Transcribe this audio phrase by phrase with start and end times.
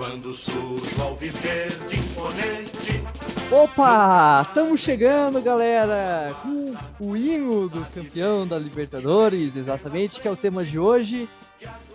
[0.00, 3.04] Quando sujo ao viver de imponente.
[3.52, 4.46] Opa!
[4.48, 10.64] Estamos chegando, galera, com o hino do campeão da Libertadores, exatamente, que é o tema
[10.64, 11.28] de hoje.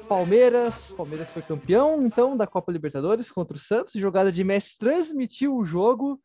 [0.07, 3.93] Palmeiras, Palmeiras foi campeão, então, da Copa Libertadores contra o Santos.
[3.93, 6.21] Jogada de Messi transmitiu o jogo.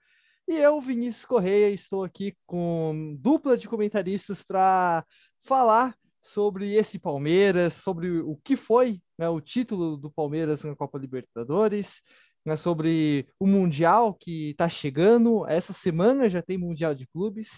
[0.46, 5.02] E eu, Vinícius Correia, estou aqui com dupla de comentaristas para
[5.44, 10.98] falar sobre esse Palmeiras, sobre o que foi né, o título do Palmeiras na Copa
[10.98, 12.00] Libertadores,
[12.44, 15.46] né, sobre o Mundial que está chegando.
[15.46, 17.50] Essa semana já tem Mundial de Clubes.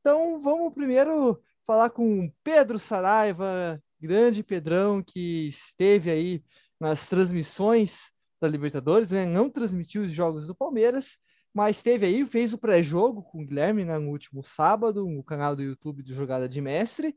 [0.00, 6.42] Então vamos primeiro falar com Pedro Saraiva, grande Pedrão, que esteve aí
[6.80, 7.98] nas transmissões
[8.40, 11.18] da Libertadores, né, não transmitiu os jogos do Palmeiras,
[11.52, 15.54] mas teve aí, fez o pré-jogo com o Guilherme né, no último sábado, no canal
[15.54, 17.14] do YouTube do Jogada de Mestre.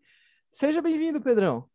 [0.51, 1.69] Seja bem-vindo, Pedrão.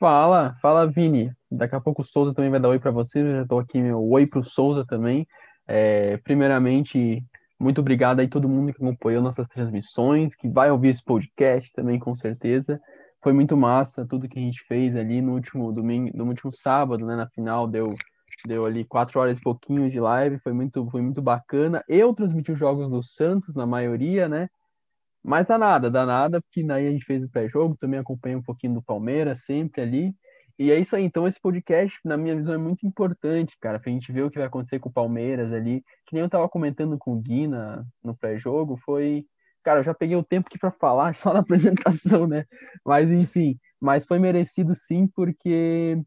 [0.00, 1.30] Fala, fala, Vini.
[1.50, 3.20] Daqui a pouco o Souza também vai dar oi para você.
[3.20, 5.28] Eu já estou aqui, meu oi para o Souza também.
[5.68, 7.22] É, primeiramente,
[7.58, 11.98] muito obrigado aí todo mundo que acompanhou nossas transmissões, que vai ouvir esse podcast também,
[11.98, 12.80] com certeza.
[13.22, 17.04] Foi muito massa tudo que a gente fez ali no último domingo, no último sábado,
[17.04, 17.14] né?
[17.14, 17.94] Na final deu
[18.46, 21.84] deu ali quatro horas e pouquinho de live, foi muito, foi muito bacana.
[21.86, 24.48] Eu transmiti os jogos do Santos, na maioria, né?
[25.22, 25.90] Mas dá nada,
[26.40, 30.14] porque daí a gente fez o pré-jogo, também acompanhei um pouquinho do Palmeiras, sempre ali.
[30.58, 33.90] E é isso aí, então esse podcast, na minha visão, é muito importante, cara, pra
[33.90, 35.82] gente ver o que vai acontecer com o Palmeiras ali.
[36.06, 39.24] Que nem eu tava comentando com o Gui na, no pré-jogo, foi.
[39.62, 42.44] Cara, eu já peguei o tempo aqui para falar só na apresentação, né?
[42.84, 45.98] Mas enfim, mas foi merecido sim, porque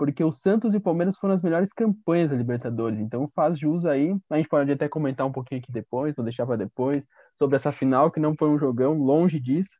[0.00, 2.98] porque o Santos e o Palmeiras foram as melhores campanhas da Libertadores.
[2.98, 4.16] Então faz jus aí.
[4.30, 7.06] A gente pode até comentar um pouquinho aqui depois, vou deixar para depois,
[7.38, 9.78] sobre essa final, que não foi um jogão, longe disso.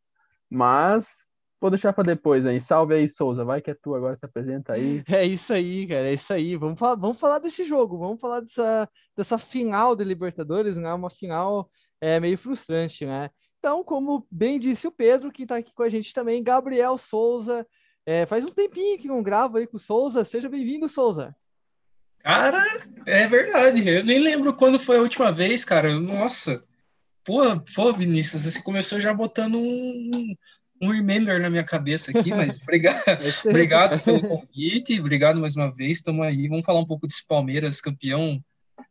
[0.51, 1.27] Mas
[1.59, 2.61] vou deixar para depois aí.
[2.61, 3.47] Salve aí, Souza.
[3.47, 5.03] Vai que é tu agora, se apresenta aí.
[5.09, 6.11] É isso aí, cara.
[6.11, 6.55] É isso aí.
[6.55, 7.97] Vamos falar, vamos falar desse jogo.
[7.97, 10.93] Vamos falar dessa, dessa final da Libertadores, né?
[10.93, 13.31] Uma final é, meio frustrante, né?
[13.59, 17.67] Então, como bem disse o Pedro, quem está aqui com a gente também, Gabriel Souza.
[18.07, 20.25] É, faz um tempinho que não grava aí com o Souza.
[20.25, 21.35] Seja bem-vindo, Souza.
[22.21, 22.63] Cara,
[23.07, 23.89] é verdade.
[23.89, 25.99] Eu nem lembro quando foi a última vez, cara.
[25.99, 26.63] Nossa.
[27.25, 27.43] Pô,
[27.75, 30.35] pô Vinícius, você começou já botando um,
[30.81, 35.99] um remember na minha cabeça aqui, mas obrigado, obrigado pelo convite, obrigado mais uma vez.
[35.99, 36.49] Estamos aí.
[36.49, 38.43] Vamos falar um pouco desse Palmeiras, campeão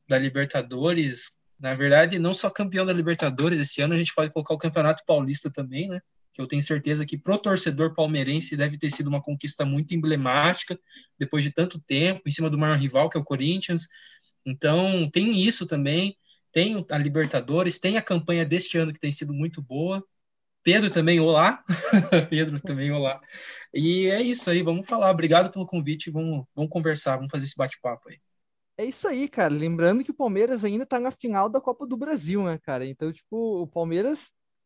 [0.08, 1.40] da Libertadores.
[1.60, 5.04] Na verdade, não só campeão da Libertadores, esse ano a gente pode colocar o Campeonato
[5.06, 6.00] Paulista também, né?
[6.34, 10.80] Que eu tenho certeza que pro torcedor palmeirense deve ter sido uma conquista muito emblemática,
[11.18, 13.88] depois de tanto tempo, em cima do maior rival, que é o Corinthians.
[14.46, 16.16] Então, tem isso também,
[16.52, 20.04] tem a Libertadores, tem a campanha deste ano que tem sido muito boa.
[20.64, 21.64] Pedro também, olá.
[22.30, 23.20] Pedro também, olá.
[23.74, 25.10] E é isso aí, vamos falar.
[25.10, 28.20] Obrigado pelo convite, vamos, vamos conversar, vamos fazer esse bate-papo aí.
[28.78, 29.54] É isso aí, cara.
[29.54, 32.86] Lembrando que o Palmeiras ainda tá na final da Copa do Brasil, né, cara?
[32.86, 34.20] Então, tipo, o Palmeiras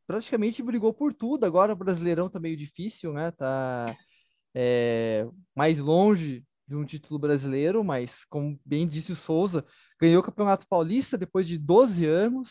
[0.07, 1.45] praticamente brigou por tudo.
[1.45, 3.31] Agora o Brasileirão tá meio difícil, né?
[3.31, 3.85] Tá
[4.55, 9.65] é, mais longe de um título brasileiro, mas como bem disse o Souza,
[9.99, 12.49] ganhou o Campeonato Paulista depois de 12 anos,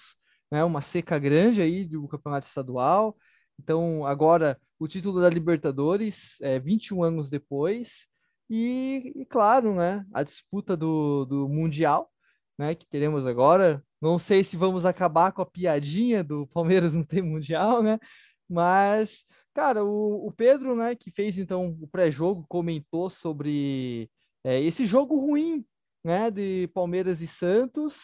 [0.50, 0.64] né?
[0.64, 3.16] Uma seca grande aí do Campeonato Estadual.
[3.58, 8.06] Então, agora o título da Libertadores, é, 21 anos depois,
[8.50, 12.10] e, e claro, né, a disputa do, do Mundial,
[12.58, 13.82] né, que teremos agora.
[14.02, 18.00] Não sei se vamos acabar com a piadinha do Palmeiras não ter mundial, né?
[18.48, 19.24] Mas,
[19.54, 24.10] cara, o, o Pedro, né, que fez então o pré-jogo, comentou sobre
[24.42, 25.64] é, esse jogo ruim,
[26.02, 27.94] né, de Palmeiras e Santos.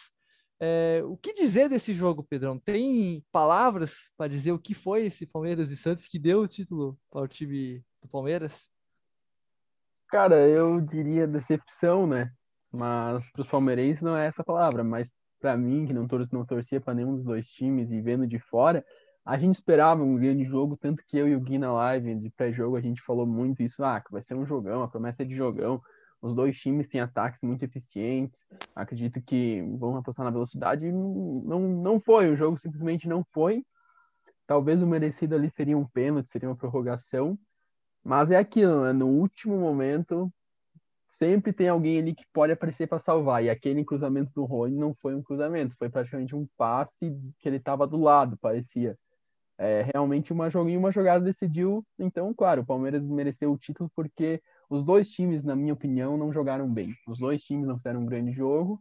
[0.60, 2.60] É, o que dizer desse jogo, Pedrão?
[2.60, 6.96] Tem palavras para dizer o que foi esse Palmeiras e Santos que deu o título
[7.10, 8.54] para o time do Palmeiras?
[10.08, 12.32] Cara, eu diria decepção, né?
[12.70, 15.10] Mas para os palmeirenses não é essa palavra, mas
[15.40, 18.38] para mim, que não, tor não torcia para nenhum dos dois times e vendo de
[18.38, 18.84] fora,
[19.24, 22.30] a gente esperava um grande jogo, tanto que eu e o Gui na live de
[22.30, 25.36] pré-jogo a gente falou muito isso, ah, vai ser um jogão, a promessa é de
[25.36, 25.82] jogão.
[26.20, 28.44] Os dois times têm ataques muito eficientes.
[28.74, 30.90] Acredito que vão apostar na velocidade.
[30.90, 33.64] Não, não foi, o jogo simplesmente não foi.
[34.46, 37.38] Talvez o merecido ali seria um pênalti, seria uma prorrogação.
[38.02, 38.92] Mas é aquilo, né?
[38.92, 40.32] No último momento,
[41.08, 43.42] sempre tem alguém ali que pode aparecer para salvar.
[43.42, 47.56] E aquele cruzamento do Rony não foi um cruzamento, foi praticamente um passe que ele
[47.56, 48.96] estava do lado, parecia.
[49.60, 51.84] É, realmente uma, uma jogada decidiu.
[51.98, 54.40] Então, claro, o Palmeiras mereceu o título porque
[54.70, 56.94] os dois times, na minha opinião, não jogaram bem.
[57.08, 58.80] Os dois times não fizeram um grande jogo.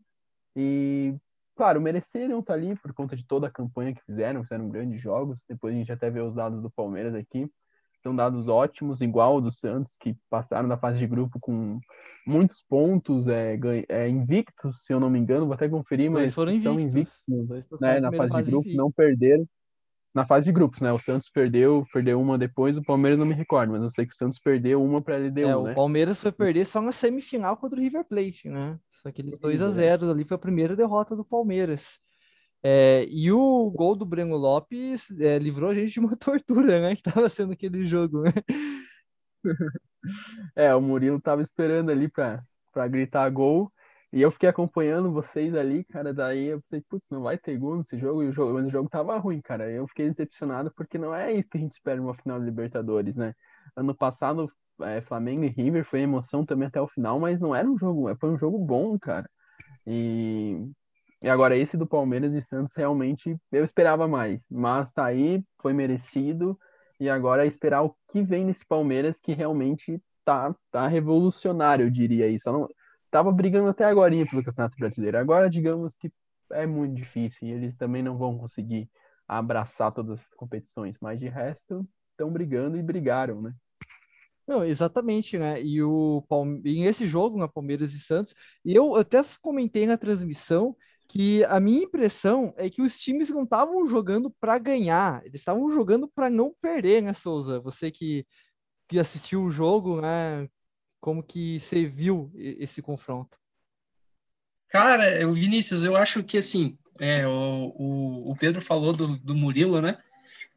[0.55, 1.15] E,
[1.55, 5.43] claro, mereceram estar ali por conta de toda a campanha que fizeram, fizeram grandes jogos.
[5.47, 7.49] Depois a gente até vê os dados do Palmeiras aqui.
[8.07, 11.77] São dados ótimos, igual o do Santos, que passaram da fase de grupo com
[12.25, 13.59] muitos pontos, é,
[13.89, 17.99] é, invictos, se eu não me engano, vou até conferir, mas invictos, são invictos né,
[17.99, 19.45] na fase, fase de grupo, não perderam.
[20.15, 20.91] Na fase de grupos, né?
[20.91, 24.13] O Santos perdeu, perdeu uma depois, o Palmeiras não me recordo, mas eu sei que
[24.13, 25.71] o Santos perdeu uma para a LDU, é, né?
[25.73, 28.79] O Palmeiras foi perder só na semifinal contra o River Plate, né?
[28.93, 31.99] Só aqueles 2 a 0 ali foi a primeira derrota do Palmeiras.
[32.69, 36.97] É, e o gol do Breno Lopes é, livrou a gente de uma tortura, né?
[36.97, 38.33] Que tava sendo aquele jogo, né?
[40.55, 42.43] É, o Murilo tava esperando ali pra,
[42.89, 43.71] gritar gol.
[44.11, 46.13] E eu fiquei acompanhando vocês ali, cara.
[46.13, 48.23] Daí eu pensei, putz, não vai ter gol nesse jogo.
[48.23, 49.69] E o jogo, mas o jogo tava ruim, cara.
[49.71, 53.15] Eu fiquei decepcionado porque não é isso que a gente espera numa final de Libertadores,
[53.15, 53.33] né?
[53.75, 57.69] Ano passado, é, Flamengo e River foi emoção também até o final, mas não era
[57.69, 59.29] um jogo, foi um jogo bom, cara.
[59.85, 60.69] E
[61.21, 65.73] e agora esse do Palmeiras e Santos realmente eu esperava mais, mas tá aí, foi
[65.73, 66.57] merecido.
[66.99, 71.91] E agora é esperar o que vem nesse Palmeiras que realmente tá, tá revolucionário, eu
[71.91, 72.51] diria isso.
[72.51, 72.67] Não,
[73.11, 75.17] tava brigando até agora pelo Campeonato Brasileiro.
[75.17, 76.11] Agora, digamos que
[76.51, 78.89] é muito difícil e eles também não vão conseguir
[79.27, 83.53] abraçar todas as competições, mas de resto estão brigando e brigaram, né?
[84.47, 85.61] Não, exatamente, né?
[85.61, 86.61] E o Palme...
[86.63, 90.75] e esse jogo, na né, Palmeiras e Santos, e eu até comentei na transmissão
[91.07, 95.71] que a minha impressão é que os times não estavam jogando para ganhar, eles estavam
[95.71, 97.59] jogando para não perder, né, Souza?
[97.61, 98.25] Você que,
[98.87, 100.49] que assistiu o jogo, né?
[100.99, 103.37] Como que você viu esse confronto?
[104.67, 109.35] Cara, o Vinícius, eu acho que assim, é, o, o, o Pedro falou do, do
[109.35, 109.97] Murilo, né?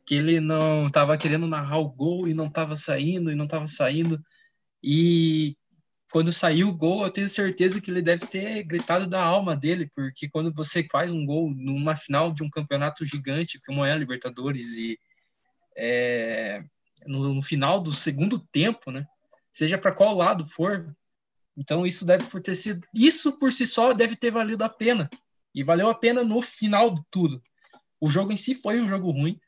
[0.05, 3.69] Que ele não estava querendo narrar o gol e não estava saindo e não estava
[3.69, 4.21] saindo.
[4.83, 5.57] E
[6.11, 9.89] quando saiu o gol, eu tenho certeza que ele deve ter gritado da alma dele,
[9.95, 13.97] porque quando você faz um gol numa final de um campeonato gigante, como é a
[13.97, 14.99] Libertadores, e
[15.77, 16.65] é,
[17.07, 19.07] no, no, final do segundo tempo, né?
[19.53, 20.93] Seja para qual lado for,
[21.57, 25.09] então isso deve ter sido, isso por si só deve ter valido a pena
[25.55, 27.41] e valeu a pena no final de tudo.
[28.01, 29.39] O jogo em si foi um jogo ruim.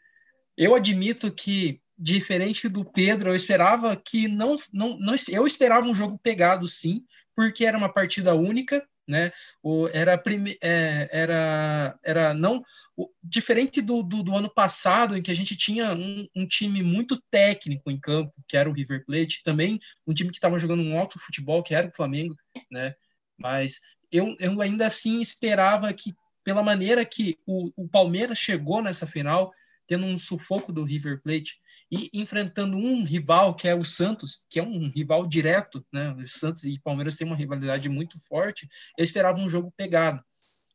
[0.56, 5.94] Eu admito que diferente do Pedro, eu esperava que não, não, não eu esperava um
[5.94, 7.04] jogo pegado sim,
[7.34, 9.30] porque era uma partida única, né?
[9.62, 12.60] O, era, prime, é, era, era não
[12.96, 16.82] o, diferente do, do, do, ano passado, em que a gente tinha um, um, time
[16.82, 20.82] muito técnico em campo, que era o River Plate, também um time que estava jogando
[20.82, 22.34] um alto futebol, que era o Flamengo,
[22.68, 22.96] né?
[23.38, 26.12] Mas eu, eu ainda assim esperava que,
[26.42, 29.52] pela maneira que o, o Palmeiras chegou nessa final,
[29.86, 34.58] tendo um sufoco do River Plate e enfrentando um rival que é o Santos, que
[34.58, 36.12] é um rival direto, né?
[36.12, 38.68] O Santos e Palmeiras têm uma rivalidade muito forte.
[38.96, 40.22] Eu esperava um jogo pegado.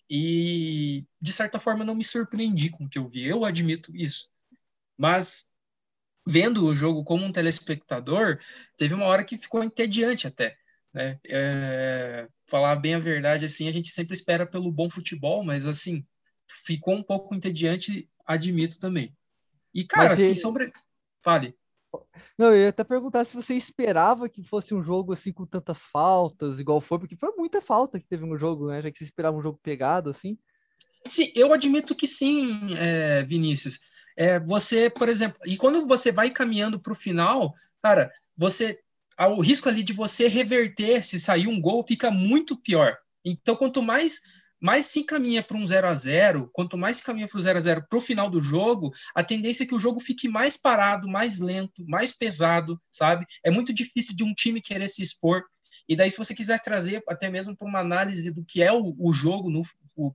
[0.10, 3.26] E de certa forma não me surpreendi com o que eu vi.
[3.26, 4.30] Eu admito isso.
[4.98, 5.54] Mas
[6.26, 8.40] vendo o jogo como um telespectador,
[8.78, 10.58] teve uma hora que ficou entediante até.
[10.94, 11.20] Né?
[11.28, 16.06] É, falar bem a verdade, assim, a gente sempre espera pelo bom futebol, mas assim,
[16.66, 19.16] ficou um pouco entediante admito também.
[19.74, 20.72] E, cara, assim, sobre.
[21.24, 21.56] Fale.
[22.38, 25.80] Não, eu ia até perguntar se você esperava que fosse um jogo assim com tantas
[25.92, 28.82] faltas, igual foi, porque foi muita falta que teve no jogo, né?
[28.82, 30.38] Já que você esperava um jogo pegado, assim.
[31.08, 33.80] Sim, eu admito que sim, é, Vinícius.
[34.16, 38.80] É, você, por exemplo, e quando você vai caminhando para o final, cara, você.
[39.20, 42.96] O risco ali de você reverter se sair um gol fica muito pior.
[43.26, 44.22] Então, quanto mais
[44.60, 47.58] mais se caminha para um 0 a 0 quanto mais se caminha para o 0
[47.58, 50.58] a 0 para o final do jogo, a tendência é que o jogo fique mais
[50.58, 53.26] parado, mais lento, mais pesado, sabe?
[53.44, 55.44] É muito difícil de um time querer se expor.
[55.88, 58.96] E daí, se você quiser trazer até mesmo para uma análise do que é o,
[59.00, 59.62] o jogo, no,
[59.96, 60.12] o,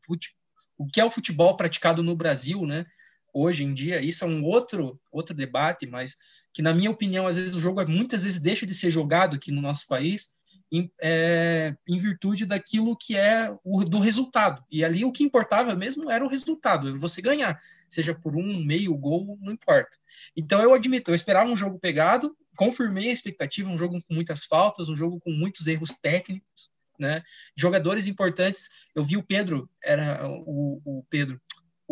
[0.76, 2.84] o que é o futebol praticado no Brasil, né?
[3.32, 6.16] Hoje em dia, isso é um outro, outro debate, mas
[6.52, 9.50] que, na minha opinião, às vezes o jogo muitas vezes deixa de ser jogado aqui
[9.50, 10.34] no nosso país
[10.72, 14.64] em, é, em virtude daquilo que é o, do resultado.
[14.70, 17.60] E ali o que importava mesmo era o resultado, você ganhar,
[17.90, 19.98] seja por um meio gol, não importa.
[20.34, 24.46] Então eu admito, eu esperava um jogo pegado, confirmei a expectativa, um jogo com muitas
[24.46, 27.22] faltas, um jogo com muitos erros técnicos, né?
[27.54, 31.38] Jogadores importantes, eu vi o Pedro, era o, o Pedro,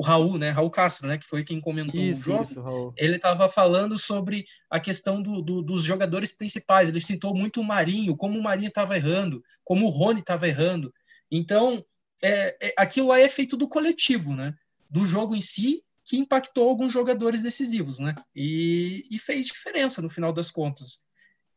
[0.01, 0.49] o Raul, né?
[0.49, 1.19] Raul Castro, né?
[1.19, 2.51] Que foi quem comentou isso, o jogo.
[2.51, 6.89] Isso, ele estava falando sobre a questão do, do, dos jogadores principais.
[6.89, 10.91] Ele citou muito o Marinho, como o Marinho estava errando, como o Rony estava errando.
[11.31, 11.85] Então,
[12.23, 14.55] é, é, aquilo lá é feito do coletivo, né?
[14.89, 18.15] Do jogo em si, que impactou alguns jogadores decisivos, né?
[18.35, 21.03] E, e fez diferença no final das contas.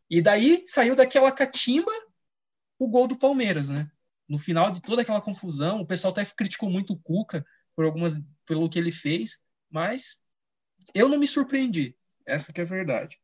[0.09, 1.93] E daí saiu daquela catimba
[2.77, 3.89] o gol do Palmeiras, né?
[4.27, 7.45] No final de toda aquela confusão, o pessoal até criticou muito o Cuca
[7.75, 8.13] por algumas
[8.45, 10.21] pelo que ele fez, mas
[10.93, 11.95] eu não me surpreendi.
[12.25, 13.17] Essa que é a verdade.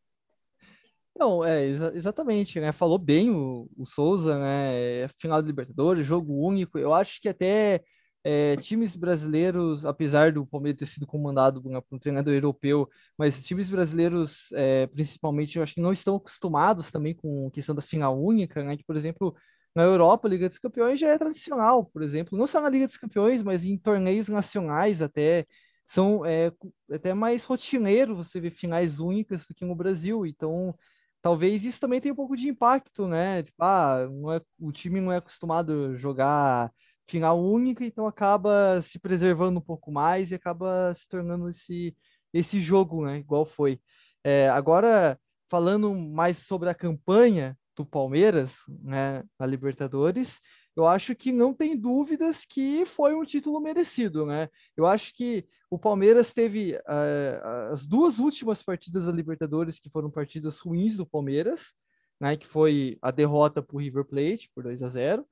[1.18, 2.72] Não, é, exa exatamente, né?
[2.72, 5.02] Falou bem o, o Souza, né?
[5.02, 6.80] É final de Libertadores, jogo único.
[6.80, 7.84] Eu acho que até
[8.24, 13.70] é, times brasileiros, apesar do Palmeiras ter sido comandado por um treinador europeu, mas times
[13.70, 18.22] brasileiros, é, principalmente, eu acho que não estão acostumados também com a questão da final
[18.22, 18.78] única, né?
[18.78, 19.36] Que, por exemplo,
[19.76, 22.88] na Europa, a Liga dos Campeões já é tradicional, por exemplo, não só na Liga
[22.88, 25.46] dos Campeões, mas em torneios nacionais até
[25.86, 26.52] são é,
[26.92, 30.26] até mais rotineiro você ver finais únicas do que no Brasil.
[30.26, 30.76] Então,
[31.22, 33.44] talvez isso também tenha um pouco de impacto, né?
[33.44, 36.72] Tipo, ah, não é, o time não é acostumado a jogar
[37.08, 41.96] final única, então acaba se preservando um pouco mais e acaba se tornando esse,
[42.34, 43.18] esse jogo, né?
[43.20, 43.82] Igual foi.
[44.24, 50.42] É, agora, falando mais sobre a campanha do Palmeiras, né, na Libertadores,
[50.76, 54.50] eu acho que não tem dúvidas que foi um título merecido, né?
[54.76, 60.12] Eu acho que o Palmeiras teve uh, as duas últimas partidas da Libertadores que foram
[60.12, 61.74] partidas ruins do Palmeiras,
[62.20, 62.36] né?
[62.36, 65.26] Que foi a derrota para o River Plate por 2 a 0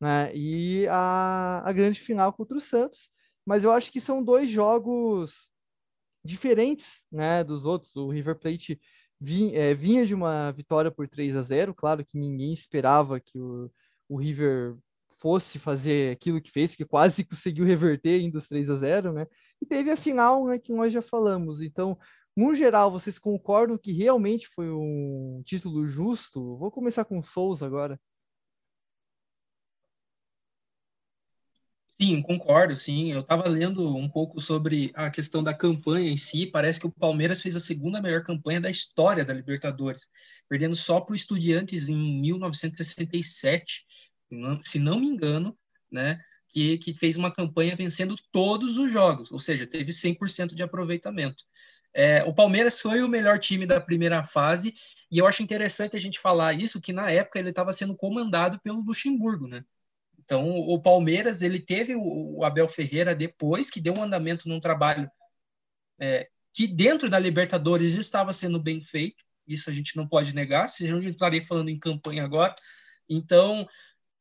[0.00, 0.34] né?
[0.34, 3.10] E a, a grande final contra o Santos.
[3.46, 5.48] Mas eu acho que são dois jogos
[6.24, 7.44] diferentes, né?
[7.44, 7.94] Dos outros.
[7.94, 8.80] O River Plate
[9.22, 13.38] vinha, é, vinha de uma vitória por 3 a 0 Claro que ninguém esperava que
[13.38, 13.70] o,
[14.08, 14.76] o River
[15.20, 19.26] fosse fazer aquilo que fez, que quase conseguiu reverter indo os 3 a 0 né?
[19.60, 21.62] E teve a final, né, que nós já falamos.
[21.62, 21.96] Então,
[22.36, 26.56] no geral, vocês concordam que realmente foi um título justo?
[26.56, 28.00] Vou começar com o Souza agora.
[32.02, 33.12] Sim, concordo, sim.
[33.12, 36.46] Eu estava lendo um pouco sobre a questão da campanha em si.
[36.46, 40.08] Parece que o Palmeiras fez a segunda melhor campanha da história da Libertadores,
[40.48, 43.86] perdendo só para o Estudiantes em 1967
[44.62, 45.56] se não me engano,
[45.90, 50.62] né, que, que fez uma campanha vencendo todos os jogos, ou seja, teve 100% de
[50.62, 51.44] aproveitamento.
[51.94, 54.74] É, o Palmeiras foi o melhor time da primeira fase,
[55.10, 58.58] e eu acho interessante a gente falar isso, que na época ele estava sendo comandado
[58.60, 59.62] pelo Luxemburgo, né?
[60.24, 65.10] Então, o Palmeiras, ele teve o, Abel Ferreira depois, que deu um andamento num trabalho
[66.00, 70.68] é, que dentro da Libertadores estava sendo bem feito, isso a gente não pode negar,
[70.68, 72.54] se a gente estaria falando em campanha agora.
[73.08, 73.66] Então,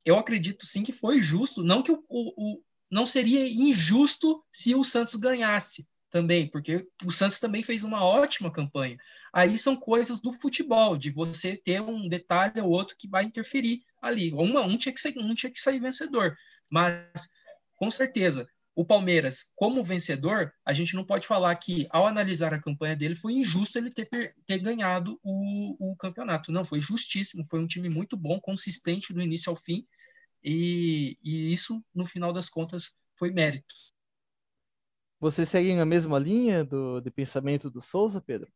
[0.03, 4.73] eu acredito sim que foi justo, não que o, o, o, não seria injusto se
[4.73, 8.97] o Santos ganhasse também, porque o Santos também fez uma ótima campanha.
[9.33, 13.81] Aí são coisas do futebol, de você ter um detalhe ou outro que vai interferir
[14.01, 14.31] ali.
[14.33, 16.37] Um, tinha que ser, um tinha que sair vencedor,
[16.69, 17.29] mas
[17.75, 22.61] com certeza o Palmeiras, como vencedor, a gente não pode falar que, ao analisar a
[22.61, 24.07] campanha dele, foi injusto ele ter,
[24.45, 26.51] ter ganhado o, o campeonato.
[26.51, 27.45] Não, foi justíssimo.
[27.49, 29.85] Foi um time muito bom, consistente do início ao fim.
[30.43, 33.75] E, e isso, no final das contas, foi mérito.
[35.21, 38.51] Vocês seguem a mesma linha do, de pensamento do Souza, Pedro?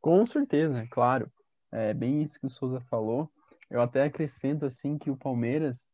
[0.00, 1.30] Com certeza, claro.
[1.70, 3.30] É bem isso que o Souza falou.
[3.68, 5.84] Eu até acrescento assim que o Palmeiras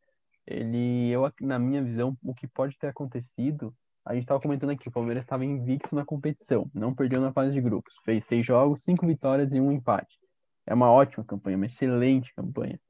[0.47, 3.75] ele, eu, na minha visão, o que pode ter acontecido,
[4.07, 7.53] a gente estava comentando aqui, o Palmeiras estava invicto na competição, não perdeu na fase
[7.53, 10.21] de grupos, fez seis jogos, cinco vitórias e um empate.
[10.67, 12.81] É uma ótima campanha, uma excelente campanha.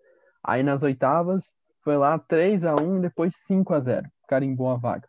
[0.45, 5.09] Aí nas oitavas, foi lá 3 a 1 depois 5 a 0 carimbou a vaga.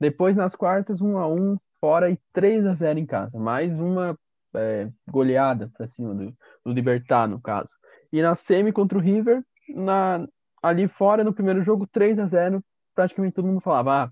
[0.00, 3.38] Depois nas quartas, 1 a 1 fora e 3 a 0 em casa.
[3.38, 4.18] Mais uma
[4.54, 6.34] é, goleada para cima do,
[6.64, 7.70] do Libertar, no caso.
[8.12, 10.26] E na semi contra o River, na,
[10.62, 12.62] ali fora no primeiro jogo, 3 a 0
[12.94, 14.10] praticamente todo mundo falava, ah,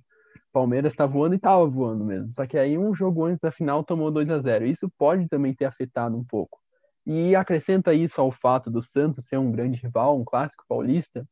[0.52, 2.32] Palmeiras está voando e estava voando mesmo.
[2.32, 5.54] Só que aí um jogo antes da final tomou 2 a 0 Isso pode também
[5.54, 6.60] ter afetado um pouco.
[7.06, 11.26] E acrescenta isso ao fato do Santos ser um grande rival, um clássico paulista,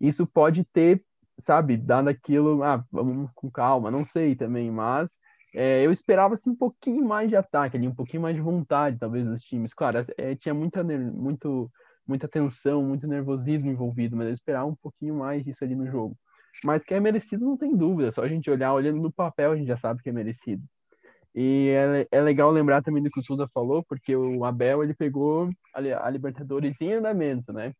[0.00, 1.04] isso pode ter,
[1.38, 5.18] sabe, dado aquilo, ah, vamos com calma, não sei também, mas
[5.54, 8.98] é, eu esperava assim, um pouquinho mais de ataque, ali, um pouquinho mais de vontade,
[8.98, 9.74] talvez, dos times.
[9.74, 11.70] Claro, é, tinha muita, muito
[12.06, 16.16] muita tensão, muito nervosismo envolvido, mas eu esperava um pouquinho mais disso ali no jogo.
[16.64, 19.56] Mas que é merecido, não tem dúvida, só a gente olhar, olhando no papel, a
[19.56, 20.62] gente já sabe que é merecido.
[21.34, 24.94] E é, é legal lembrar também do que o Souza falou, porque o Abel, ele
[24.94, 27.72] pegou a, a Libertadores em andamento, né?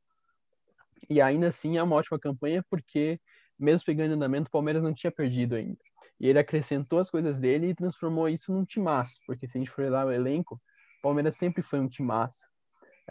[1.11, 3.21] E ainda assim é uma ótima campanha, porque
[3.63, 5.79] mesmo pegando andamento, o Palmeiras não tinha perdido ainda.
[6.21, 9.71] E ele acrescentou as coisas dele e transformou isso num timaço, porque se a gente
[9.71, 12.43] for olhar o elenco, o Palmeiras sempre foi um timaço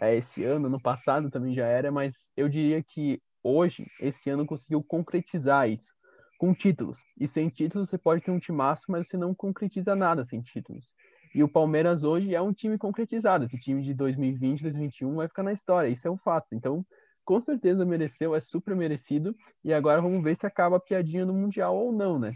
[0.00, 4.46] é, esse ano, no passado também já era, mas eu diria que hoje, esse ano,
[4.46, 5.92] conseguiu concretizar isso
[6.38, 6.98] com títulos.
[7.20, 10.86] E sem títulos você pode ter um timaço, mas você não concretiza nada sem títulos.
[11.34, 13.44] E o Palmeiras hoje é um time concretizado.
[13.44, 16.48] Esse time de 2020, 2021 vai ficar na história, isso é um fato.
[16.52, 16.84] Então,
[17.24, 19.34] com certeza mereceu, é super merecido.
[19.64, 22.32] E agora vamos ver se acaba a piadinha do Mundial ou não, né?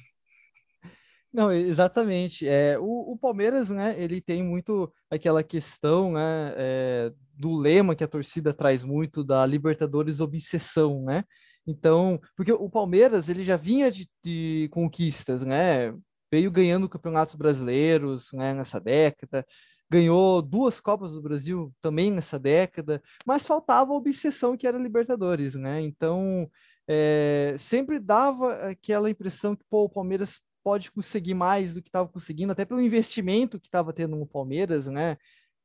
[1.32, 2.48] Não, exatamente.
[2.48, 8.02] É, o, o Palmeiras, né, ele tem muito aquela questão, né, é, do lema que
[8.02, 11.24] a torcida traz muito da Libertadores obsessão, né?
[11.66, 15.92] Então, porque o Palmeiras, ele já vinha de, de conquistas, né?
[16.30, 19.44] Veio ganhando campeonatos brasileiros, né, nessa década,
[19.90, 25.54] ganhou duas Copas do Brasil também nessa década, mas faltava a obsessão que era Libertadores,
[25.54, 25.80] né?
[25.80, 26.50] Então,
[26.88, 32.08] é, sempre dava aquela impressão que pô, o Palmeiras pode conseguir mais do que estava
[32.08, 35.16] conseguindo, até pelo investimento que estava tendo no Palmeiras, né?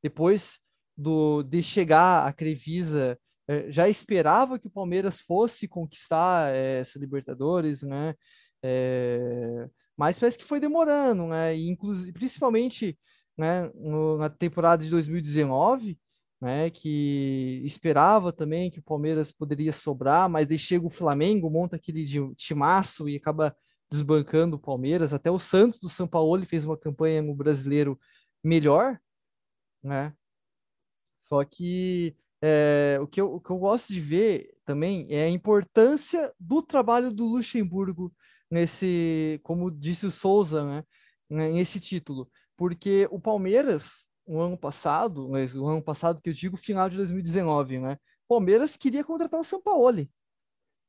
[0.03, 0.59] Depois
[0.95, 6.99] do, de chegar a Crevisa, é, já esperava que o Palmeiras fosse conquistar é, essa
[6.99, 8.15] Libertadores, né?
[8.63, 11.55] É, mas parece que foi demorando, né?
[11.55, 12.97] E, inclusive, principalmente
[13.41, 15.97] né, no, na temporada de 2019,
[16.39, 21.75] né, que esperava também que o Palmeiras poderia sobrar, mas aí chega o Flamengo, monta
[21.75, 22.05] aquele
[22.35, 23.55] timaço e acaba
[23.91, 25.11] desbancando o Palmeiras.
[25.11, 27.99] Até o Santos do São Paulo fez uma campanha no brasileiro
[28.43, 28.99] melhor,
[29.83, 30.13] né?
[31.23, 35.29] Só que é, o, que eu, o que eu gosto de ver também é a
[35.29, 38.13] importância do trabalho do Luxemburgo
[38.51, 40.83] nesse, como disse o Souza, né,
[41.29, 42.29] nesse título,
[42.61, 43.89] porque o Palmeiras,
[44.27, 49.03] no ano passado, o ano passado que eu digo, final de 2019, né, Palmeiras queria
[49.03, 50.11] contratar o Sampaoli,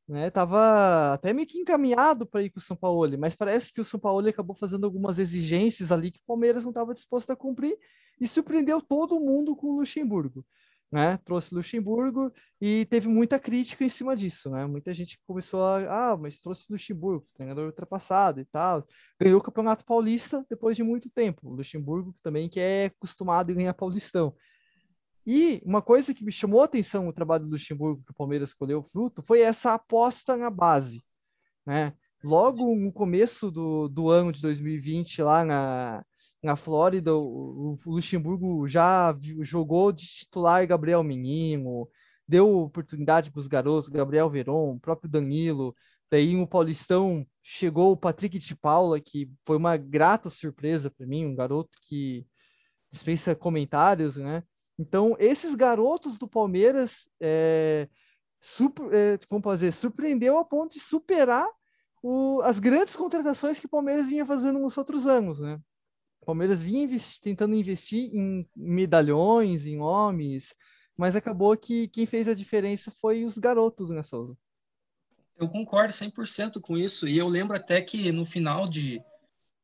[0.07, 3.81] né, tava até meio que encaminhado para ir com o São Paulo, mas parece que
[3.81, 7.37] o São Paulo acabou fazendo algumas exigências ali que o Palmeiras não estava disposto a
[7.37, 7.75] cumprir
[8.21, 10.45] e surpreendeu todo mundo com o Luxemburgo.
[10.93, 11.17] Né?
[11.25, 12.31] Trouxe Luxemburgo
[12.61, 14.67] e teve muita crítica em cima disso, né?
[14.67, 18.87] Muita gente começou a, ah, mas trouxe Luxemburgo, treinador ultrapassado e tal.
[19.19, 21.49] Ganhou o Campeonato Paulista depois de muito tempo.
[21.49, 24.35] Luxemburgo também que é acostumado a ganhar Paulistão.
[25.27, 28.51] E uma coisa que me chamou a atenção no trabalho do Luxemburgo que o Palmeiras
[28.51, 31.03] escolheu fruto foi essa aposta na base,
[31.65, 31.95] né?
[32.23, 36.05] Logo no começo do, do ano de 2020, lá na,
[36.43, 41.89] na Flórida, o, Luxemburgo já jogou de titular Gabriel Menino,
[42.27, 45.75] deu oportunidade para os garotos, Gabriel Veron, próprio Danilo.
[46.11, 51.27] Daí no Paulistão chegou o Patrick de Paula, que foi uma grata surpresa para mim,
[51.27, 52.27] um garoto que
[52.91, 54.43] dispensa comentários, né?
[54.79, 57.89] Então, esses garotos do Palmeiras, é,
[58.41, 61.47] super, é, como surpreendeu a ponto de superar
[62.03, 65.61] o, as grandes contratações que o Palmeiras vinha fazendo nos outros anos, né?
[66.23, 70.55] O Palmeiras vinha investi tentando investir em medalhões, em homens,
[70.97, 74.39] mas acabou que quem fez a diferença foi os garotos, né, Souza?
[75.37, 79.03] Eu concordo 100% com isso, e eu lembro até que no final de.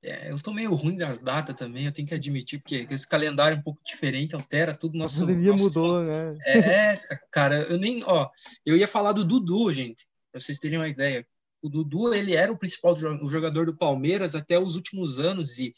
[0.03, 3.57] É, eu tô meio ruim das datas também, eu tenho que admitir, porque esse calendário
[3.57, 5.23] é um pouco diferente, altera tudo nosso.
[5.23, 6.37] A pandemia nosso mudou, né?
[6.44, 6.94] É,
[7.31, 8.03] cara, eu nem.
[8.05, 8.29] Ó,
[8.66, 11.25] eu ia falar do Dudu, gente, pra vocês terem uma ideia.
[11.62, 15.73] O Dudu, ele era o principal jogador do Palmeiras até os últimos anos, e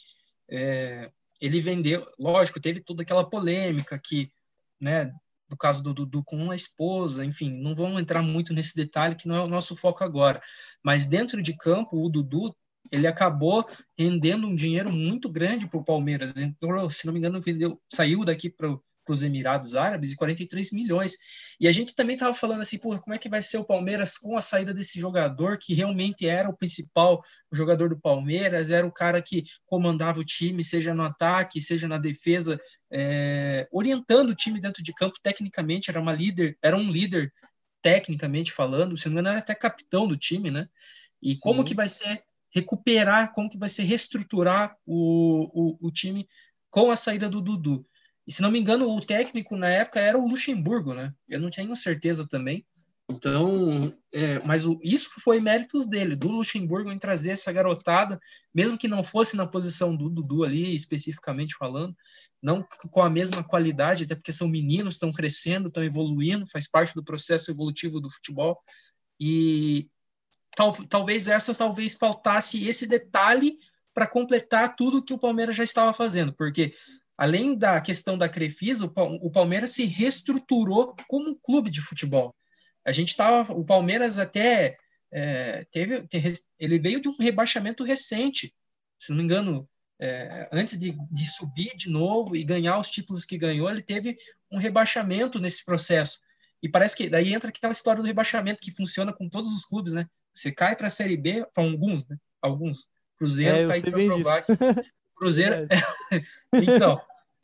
[0.50, 1.10] é,
[1.40, 4.30] ele vendeu, lógico, teve toda aquela polêmica que,
[4.80, 5.12] né,
[5.48, 9.26] do caso do Dudu com a esposa, enfim, não vamos entrar muito nesse detalhe que
[9.26, 10.40] não é o nosso foco agora.
[10.82, 12.54] Mas dentro de campo, o Dudu
[12.90, 13.66] ele acabou
[13.98, 16.36] rendendo um dinheiro muito grande para o Palmeiras.
[16.36, 18.78] Entrou, se não me engano, vendeu, saiu daqui para
[19.10, 21.18] para os Emirados Árabes e 43 milhões.
[21.58, 24.16] E a gente também estava falando assim, porra, como é que vai ser o Palmeiras
[24.16, 28.92] com a saída desse jogador que realmente era o principal jogador do Palmeiras, era o
[28.92, 34.60] cara que comandava o time, seja no ataque, seja na defesa, é, orientando o time
[34.60, 37.32] dentro de campo tecnicamente, era uma líder, era um líder
[37.82, 40.68] tecnicamente falando, se não me engano, era até capitão do time, né?
[41.20, 41.64] E como Sim.
[41.64, 42.22] que vai ser
[42.54, 46.28] recuperar, como que vai ser reestruturar o, o, o time
[46.70, 47.84] com a saída do Dudu.
[48.26, 51.12] E se não me engano, o técnico na época era o Luxemburgo, né?
[51.28, 52.64] Eu não tenho certeza também.
[53.10, 58.20] Então, é, mas o, isso foi méritos dele, do Luxemburgo, em trazer essa garotada,
[58.54, 61.96] mesmo que não fosse na posição do Dudu ali, especificamente falando,
[62.40, 66.94] não com a mesma qualidade, até porque são meninos, estão crescendo, estão evoluindo, faz parte
[66.94, 68.58] do processo evolutivo do futebol.
[69.18, 69.90] E
[70.56, 73.58] tal, talvez essa talvez faltasse esse detalhe
[73.92, 76.72] para completar tudo que o Palmeiras já estava fazendo, porque
[77.20, 82.34] além da questão da Crefisa, o Palmeiras se reestruturou como um clube de futebol.
[82.82, 84.78] A gente estava, o Palmeiras até
[85.12, 86.08] é, teve,
[86.58, 88.54] ele veio de um rebaixamento recente,
[88.98, 89.68] se não me engano,
[90.00, 94.16] é, antes de, de, subir de novo e ganhar os títulos que ganhou, ele teve
[94.50, 96.20] um rebaixamento nesse processo.
[96.62, 99.92] E parece que daí entra aquela história do rebaixamento que funciona com todos os clubes,
[99.92, 100.06] né?
[100.32, 102.16] Você cai para a Série B, para alguns, né?
[102.40, 102.88] Alguns.
[103.18, 104.52] Cruzeiro está é, aí para provar que
[105.14, 105.68] Cruzeiro.
[106.54, 106.98] então,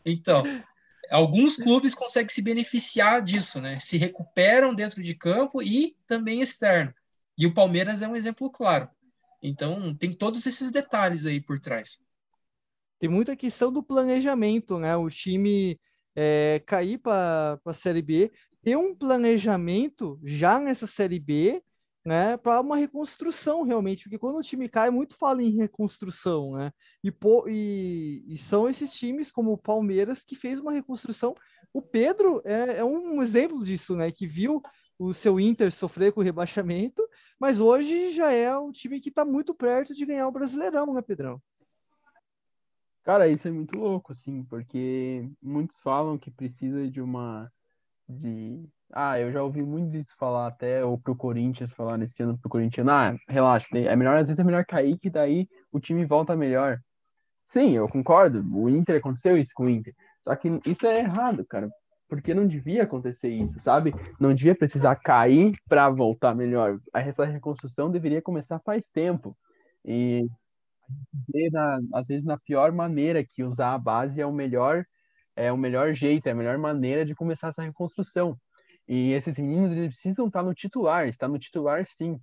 [0.06, 0.44] então,
[1.10, 3.78] alguns clubes conseguem se beneficiar disso, né?
[3.80, 6.94] Se recuperam dentro de campo e também externo.
[7.36, 8.88] E o Palmeiras é um exemplo claro.
[9.42, 11.98] Então, tem todos esses detalhes aí por trás.
[12.98, 14.96] Tem muita questão do planejamento, né?
[14.96, 15.78] O time
[16.14, 21.62] é, cair para a Série B, ter um planejamento já nessa Série B,
[22.06, 26.72] né, para uma reconstrução realmente, porque quando o time cai, muito fala em reconstrução, né?
[27.02, 27.12] E,
[27.48, 31.34] e, e são esses times como o Palmeiras que fez uma reconstrução.
[31.72, 34.12] O Pedro é, é um exemplo disso, né?
[34.12, 34.62] Que viu
[34.96, 37.02] o seu Inter sofrer com o rebaixamento,
[37.40, 41.02] mas hoje já é um time que está muito perto de ganhar o Brasileirão, né,
[41.02, 41.42] Pedrão?
[43.02, 47.52] Cara, isso é muito louco, assim, porque muitos falam que precisa de uma.
[48.08, 48.64] de.
[48.92, 52.48] Ah, eu já ouvi muito disso falar até, ou pro Corinthians falar nesse ano pro
[52.48, 56.36] Corinthians, ah, relaxa, é melhor, às vezes é melhor cair, que daí o time volta
[56.36, 56.78] melhor.
[57.46, 59.94] Sim, eu concordo, o Inter aconteceu isso com o Inter.
[60.24, 61.70] Só que isso é errado, cara,
[62.08, 63.94] porque não devia acontecer isso, sabe?
[64.20, 66.78] Não devia precisar cair para voltar melhor.
[66.94, 69.36] Essa reconstrução deveria começar faz tempo.
[69.84, 70.28] E
[71.52, 74.84] na, às vezes na pior maneira que usar a base é o melhor
[75.36, 78.38] é o melhor jeito, é a melhor maneira de começar essa reconstrução.
[78.88, 82.20] E esses meninos eles precisam estar no titular, está no titular sim.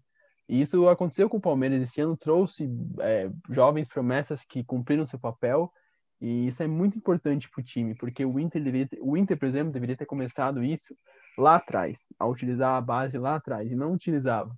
[0.48, 5.20] E isso aconteceu com o Palmeiras esse ano, trouxe é, jovens promessas que cumpriram seu
[5.20, 5.72] papel,
[6.22, 9.38] e isso é muito importante para o time, porque o Inter, deveria ter, o Inter,
[9.38, 10.96] por exemplo, deveria ter começado isso
[11.38, 14.54] lá atrás, a utilizar a base lá atrás, e não utilizava.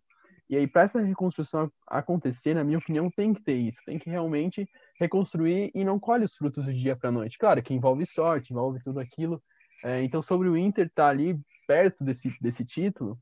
[0.47, 3.81] E aí, para essa reconstrução acontecer, na minha opinião, tem que ter isso.
[3.83, 7.37] Tem que realmente reconstruir e não colhe os frutos do dia para noite.
[7.37, 9.41] Claro que envolve sorte, envolve tudo aquilo.
[9.83, 13.17] É, então, sobre o Inter tá ali perto desse, desse título,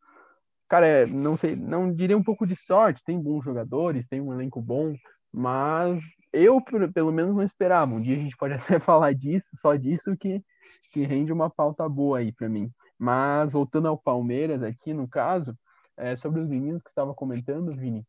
[0.68, 3.04] cara, é, não sei, não diria um pouco de sorte.
[3.04, 4.96] Tem bons jogadores, tem um elenco bom,
[5.32, 6.02] mas
[6.32, 7.94] eu, pelo menos, não esperava.
[7.94, 10.44] Um dia a gente pode até falar disso, só disso que,
[10.92, 12.72] que rende uma pauta boa aí para mim.
[12.98, 15.58] Mas voltando ao Palmeiras aqui, no caso,
[15.98, 18.06] é, sobre os meninos que estava comentando, Vini,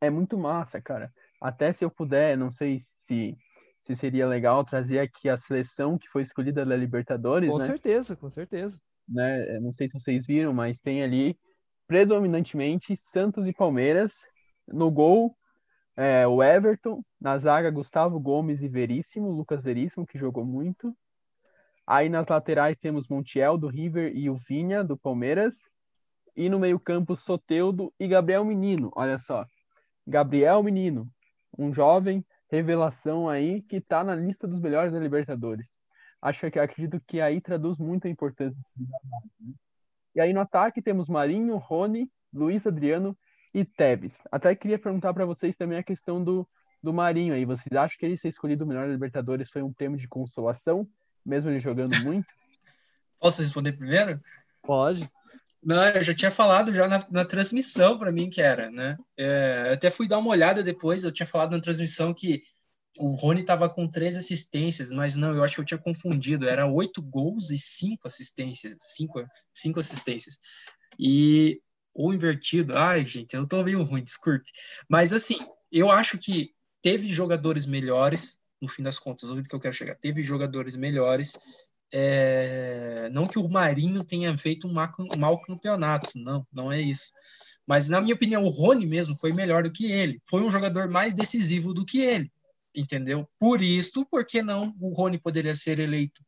[0.00, 1.12] é muito massa, cara.
[1.40, 3.36] Até se eu puder, não sei se,
[3.82, 7.66] se seria legal trazer aqui a seleção que foi escolhida da Libertadores, com né?
[7.66, 8.80] Com certeza, com certeza.
[9.08, 9.58] Né?
[9.60, 11.38] Não sei se vocês viram, mas tem ali
[11.86, 14.12] predominantemente Santos e Palmeiras.
[14.66, 15.34] No gol,
[15.96, 17.02] é, o Everton.
[17.20, 20.94] Na zaga, Gustavo Gomes e Veríssimo, Lucas Veríssimo, que jogou muito.
[21.86, 25.56] Aí nas laterais temos Montiel do River e o Vinha do Palmeiras.
[26.36, 28.92] E no meio-campo, Soteudo e Gabriel Menino.
[28.94, 29.44] Olha só.
[30.06, 31.08] Gabriel Menino,
[31.58, 35.77] um jovem revelação aí que está na lista dos melhores da Libertadores.
[36.20, 39.54] Acho que acredito que aí traduz muito a importância né?
[40.14, 43.16] E aí no ataque temos Marinho, Rony, Luiz Adriano
[43.54, 44.18] e Tevez.
[44.32, 46.48] Até queria perguntar para vocês também a questão do,
[46.82, 47.44] do Marinho aí.
[47.44, 50.88] Vocês acham que ele ser escolhido o melhor da Libertadores foi um prêmio de consolação,
[51.24, 52.26] mesmo ele jogando muito?
[53.20, 54.20] Posso responder primeiro?
[54.62, 55.08] Pode.
[55.62, 58.96] Não, eu já tinha falado já na, na transmissão para mim que era, né?
[59.16, 62.42] É, até fui dar uma olhada depois, eu tinha falado na transmissão que
[62.98, 66.66] o Rony estava com três assistências, mas não, eu acho que eu tinha confundido, era
[66.66, 70.38] oito gols e cinco assistências, cinco, cinco assistências.
[70.98, 71.60] E
[71.94, 74.50] ou invertido, ai gente, eu tô meio ruim, desculpe.
[74.88, 75.38] Mas assim,
[75.70, 79.94] eu acho que teve jogadores melhores, no fim das contas, onde que eu quero chegar,
[79.96, 81.32] teve jogadores melhores
[81.92, 87.12] é, não que o Marinho tenha feito um mau campeonato, não, não é isso.
[87.66, 90.20] Mas, na minha opinião, o Rony mesmo foi melhor do que ele.
[90.24, 92.30] Foi um jogador mais decisivo do que ele,
[92.74, 93.28] entendeu?
[93.38, 96.22] Por isso, por que não o Rony poderia ser eleito?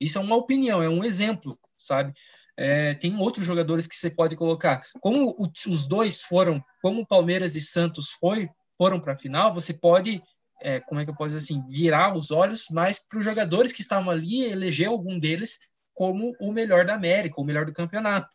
[0.00, 2.12] Isso é uma opinião, é um exemplo, sabe?
[2.56, 4.82] É, tem outros jogadores que você pode colocar.
[5.00, 10.22] Como os dois foram, como Palmeiras e Santos foi, foram para a final, você pode
[10.62, 13.72] é, como é que eu posso dizer assim, virar os olhos mais para os jogadores
[13.72, 15.58] que estavam ali e eleger algum deles
[15.94, 18.28] como o melhor da América, o melhor do campeonato.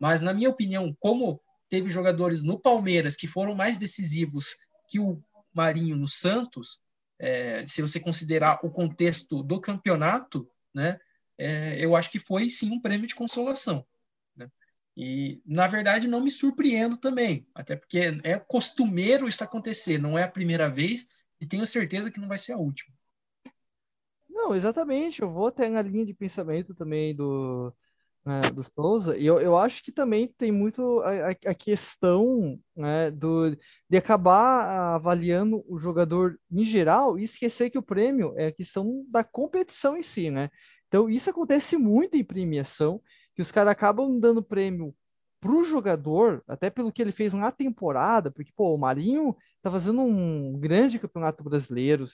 [0.00, 4.56] Mas, na minha opinião, como teve jogadores no Palmeiras que foram mais decisivos
[4.88, 5.22] que o
[5.54, 6.80] Marinho no Santos,
[7.18, 10.98] é, se você considerar o contexto do campeonato, né,
[11.38, 13.86] é, eu acho que foi sim um prêmio de consolação.
[14.34, 14.50] Né?
[14.96, 20.22] E, na verdade, não me surpreendo também, até porque é costumeiro isso acontecer, não é
[20.22, 21.08] a primeira vez,
[21.40, 22.94] e tenho certeza que não vai ser a última.
[24.28, 25.20] Não, exatamente.
[25.20, 27.74] Eu vou ter na linha de pensamento também do,
[28.26, 29.16] né, do Souza.
[29.16, 33.56] E eu, eu acho que também tem muito a, a questão né, do,
[33.88, 39.04] de acabar avaliando o jogador em geral e esquecer que o prêmio é a questão
[39.08, 40.50] da competição em si, né?
[40.88, 43.00] Então, isso acontece muito em premiação,
[43.34, 44.92] que os caras acabam dando prêmio
[45.40, 50.00] pro jogador, até pelo que ele fez na temporada, porque, pô, o Marinho tá fazendo
[50.00, 52.06] um grande campeonato brasileiro.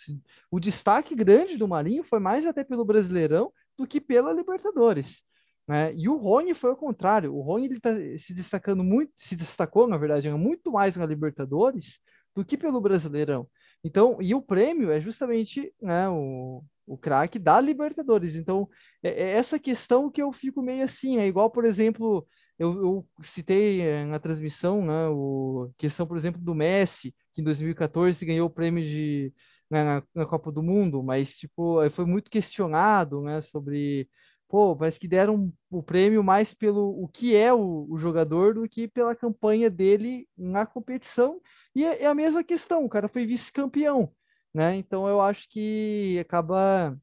[0.51, 5.23] O destaque grande do Marinho foi mais até pelo Brasileirão do que pela Libertadores.
[5.67, 5.95] Né?
[5.95, 7.35] E o Rony foi ao contrário.
[7.35, 11.99] O Rony ele tá se destacando muito, se destacou, na verdade, muito mais na Libertadores
[12.35, 13.49] do que pelo Brasileirão.
[13.85, 18.37] Então, e o prêmio é justamente né, o, o craque da Libertadores.
[18.37, 18.69] Então,
[19.03, 22.27] é, é, essa questão que eu fico meio assim, é igual, por exemplo,
[22.59, 27.45] eu, eu citei é, na transmissão, né, o questão, por exemplo, do Messi, que em
[27.45, 29.33] 2014 ganhou o prêmio de
[29.71, 34.09] né, na, na, Copa do Mundo, mas tipo, foi muito questionado, né, sobre
[34.53, 38.69] pô, parece que deram o prêmio mais pelo o que é o, o jogador do
[38.69, 41.41] que pela campanha dele na competição.
[41.75, 44.13] E é, é a mesma questão, o cara foi vice-campeão,
[44.53, 44.77] né?
[44.77, 46.95] Então eu acho que acaba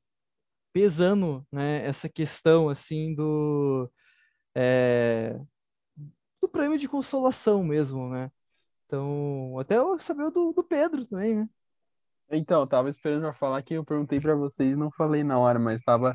[0.72, 3.90] pesando, né, essa questão assim do
[4.54, 5.40] é,
[6.40, 8.32] do prêmio de consolação mesmo, né?
[8.86, 11.50] Então, até eu saber do, do Pedro também, né?
[12.32, 15.82] Então, tava esperando pra falar que eu perguntei para vocês, não falei na hora, mas
[15.82, 16.14] tava,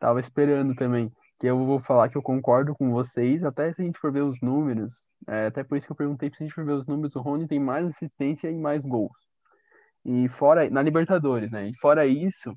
[0.00, 1.12] tava esperando também.
[1.38, 4.22] Que eu vou falar que eu concordo com vocês, até se a gente for ver
[4.22, 4.94] os números,
[5.28, 7.20] é, até por isso que eu perguntei, se a gente for ver os números, o
[7.20, 9.16] Rony tem mais assistência e mais gols.
[10.04, 11.68] E fora, na Libertadores, né?
[11.68, 12.54] E fora isso,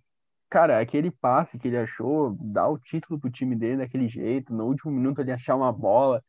[0.50, 4.66] cara, aquele passe que ele achou, dá o título pro time dele daquele jeito, no
[4.66, 6.24] último minuto ele achar uma bola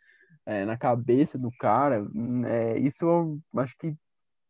[0.47, 2.05] é, na cabeça do cara,
[2.47, 3.95] é, isso eu acho que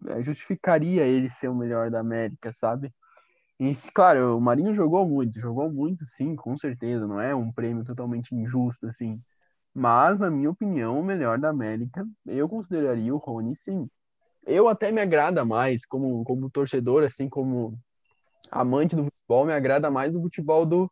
[0.08, 2.92] é, justificaria ele ser o melhor da América, sabe?
[3.60, 7.84] E, claro, o Marinho jogou muito, jogou muito, sim, com certeza, não é um prêmio
[7.84, 9.20] totalmente injusto, assim.
[9.72, 13.88] Mas, na minha opinião, o melhor da América, eu consideraria o Rony, sim.
[14.46, 17.78] Eu até me agrada mais, como, como torcedor, assim, como
[18.50, 20.90] amante do futebol, me agrada mais o futebol do,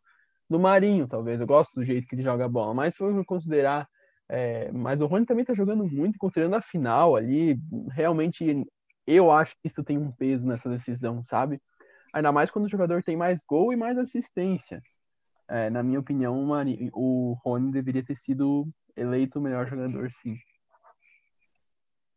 [0.49, 1.39] do Marinho, talvez.
[1.39, 3.87] Eu gosto do jeito que ele joga a bola, mas se for considerar.
[4.29, 7.59] É, mas o Rony também tá jogando muito, considerando a final ali,
[7.91, 8.65] realmente
[9.05, 11.61] eu acho que isso tem um peso nessa decisão, sabe?
[12.13, 14.81] Ainda mais quando o jogador tem mais gol e mais assistência.
[15.49, 20.11] É, na minha opinião, o, Mari, o Rony deveria ter sido eleito o melhor jogador,
[20.11, 20.37] sim.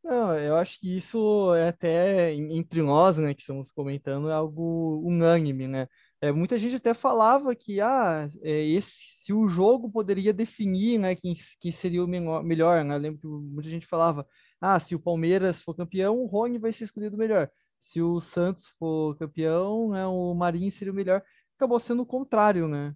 [0.05, 5.03] Não, eu acho que isso é até entre nós, né, que estamos comentando, é algo
[5.05, 5.89] unânime, né?
[6.21, 8.93] É, muita gente até falava que ah, é, esse,
[9.25, 12.95] se o jogo poderia definir, né, quem, quem seria o melhor, né?
[12.95, 14.25] Eu lembro que muita gente falava,
[14.61, 17.51] ah, se o Palmeiras for campeão, o Rony vai ser escolhido melhor.
[17.87, 21.23] Se o Santos for campeão, né, o Marinho seria o melhor.
[21.57, 22.95] Acabou sendo o contrário, né?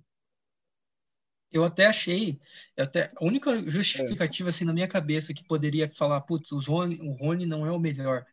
[1.50, 2.40] Eu até achei,
[2.76, 7.00] eu até, a única justificativa assim na minha cabeça que poderia falar, putz, o Rony,
[7.03, 8.24] o Rony não é o melhor.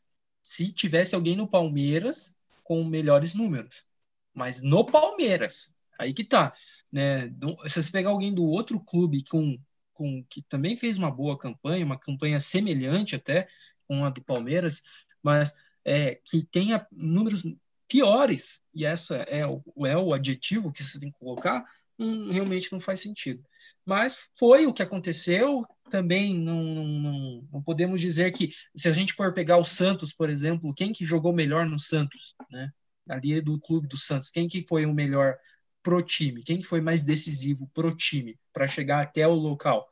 [0.44, 3.86] Se tivesse alguém no Palmeiras com melhores números.
[4.34, 6.54] Mas no Palmeiras, aí que tá,
[6.92, 7.28] né?
[7.68, 9.58] Se você pegar alguém do outro clube com
[9.98, 13.48] com, que também fez uma boa campanha, uma campanha semelhante até
[13.88, 14.84] com a do Palmeiras,
[15.24, 15.56] mas
[15.88, 17.44] é, que tenha números
[17.88, 21.64] piores, e essa é o, é o adjetivo que você tem que colocar,
[21.98, 23.42] hum, realmente não faz sentido.
[23.86, 29.14] Mas foi o que aconteceu, também não, não, não, podemos dizer que, se a gente
[29.14, 32.70] for pegar o Santos, por exemplo, quem que jogou melhor no Santos, né?
[33.08, 35.38] Ali do clube do Santos, quem que foi o melhor
[35.82, 36.44] pro time?
[36.44, 39.88] Quem foi mais decisivo pro time para chegar até o local?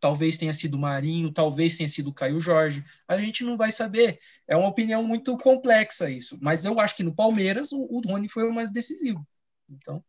[0.00, 2.84] Talvez tenha sido o Marinho, talvez tenha sido o Caio Jorge.
[3.06, 4.18] A gente não vai saber.
[4.46, 6.38] É uma opinião muito complexa isso.
[6.40, 9.26] Mas eu acho que no Palmeiras o, o Rony foi o mais decisivo.
[9.68, 10.02] Então.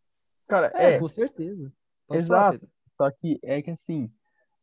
[0.48, 0.94] Cara, é.
[0.94, 1.72] é com certeza.
[2.08, 2.60] Pode exato.
[2.60, 4.12] Falar, Só que é que assim,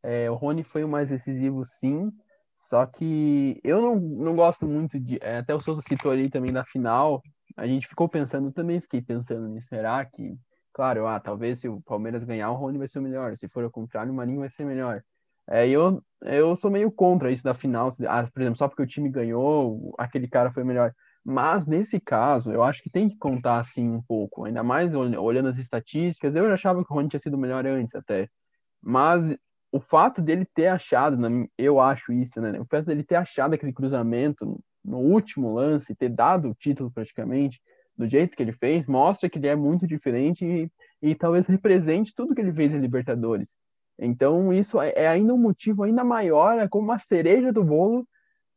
[0.03, 2.13] é, o Rony foi o mais decisivo, sim.
[2.59, 5.19] Só que eu não, não gosto muito de.
[5.21, 7.23] É, até o Souza citou ali também da final
[7.57, 10.37] a gente ficou pensando, também fiquei pensando nisso, será que,
[10.77, 13.65] claro, ah, talvez se o Palmeiras ganhar, o Rony vai ser o melhor, se for
[13.65, 15.03] o contrário, o Marinho vai ser melhor.
[15.49, 18.87] É, eu, eu sou meio contra isso da final, ah, por exemplo, só porque o
[18.87, 20.93] time ganhou, aquele cara foi melhor.
[21.25, 25.49] Mas nesse caso, eu acho que tem que contar assim um pouco, ainda mais olhando
[25.49, 26.37] as estatísticas.
[26.37, 28.29] Eu achava que o Rony tinha sido melhor antes até.
[28.83, 29.35] Mas
[29.73, 31.17] o fato dele ter achado,
[31.57, 32.61] eu acho isso, né?
[32.61, 37.63] O fato dele ter achado aquele cruzamento no último lance, ter dado o título praticamente,
[37.97, 40.71] do jeito que ele fez, mostra que ele é muito diferente e,
[41.03, 43.57] e talvez represente tudo que ele fez na Libertadores.
[43.99, 48.07] Então, isso é, é ainda um motivo ainda maior, é como uma cereja do bolo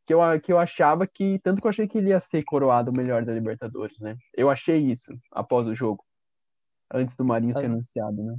[0.06, 2.90] que eu, que eu achava que, tanto que eu achei que ele ia ser coroado
[2.90, 4.16] o melhor da Libertadores, né?
[4.36, 6.04] Eu achei isso após o jogo,
[6.92, 8.36] antes do Marinho ser anunciado, né?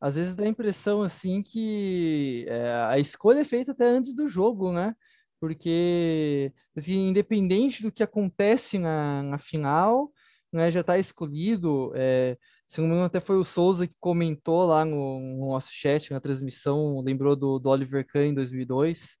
[0.00, 4.28] Às vezes dá a impressão, assim, que é, a escolha é feita até antes do
[4.28, 4.94] jogo, né?
[5.40, 10.10] Porque assim, independente do que acontece na, na final,
[10.52, 11.92] né, já está escolhido.
[11.94, 12.36] É,
[12.68, 16.10] se não me engano, até foi o Souza que comentou lá no, no nosso chat,
[16.10, 19.16] na transmissão, lembrou do, do Oliver Kahn em 2002,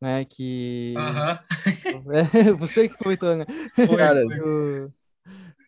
[0.00, 0.94] né, que...
[2.34, 3.44] É, você que comentou, né?
[3.96, 4.22] Cara,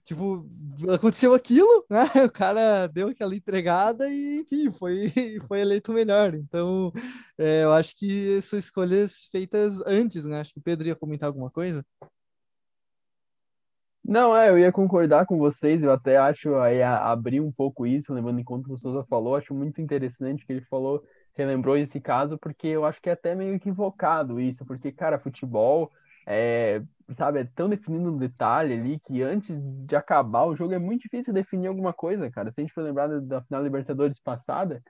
[0.05, 0.47] tipo,
[0.93, 2.05] aconteceu aquilo, né?
[2.27, 5.13] O cara deu aquela entregada e, enfim, foi,
[5.49, 6.35] foi eleito melhor.
[6.35, 6.93] Então,
[7.39, 10.41] é, eu acho que são escolhas feitas antes, né?
[10.41, 11.85] Acho que o Pedro ia comentar alguma coisa.
[14.05, 18.13] Não, é, eu ia concordar com vocês, eu até acho aí abrir um pouco isso,
[18.13, 21.77] levando em conta o que o Souza falou, acho muito interessante que ele falou, relembrou
[21.77, 25.91] esse caso, porque eu acho que é até meio equivocado isso, porque, cara, futebol
[26.27, 26.83] é,
[27.15, 31.03] sabe, é tão definido no detalhe ali que antes de acabar o jogo é muito
[31.03, 32.51] difícil definir alguma coisa, cara.
[32.51, 34.83] Se a gente for lembrar da, da final da Libertadores passada,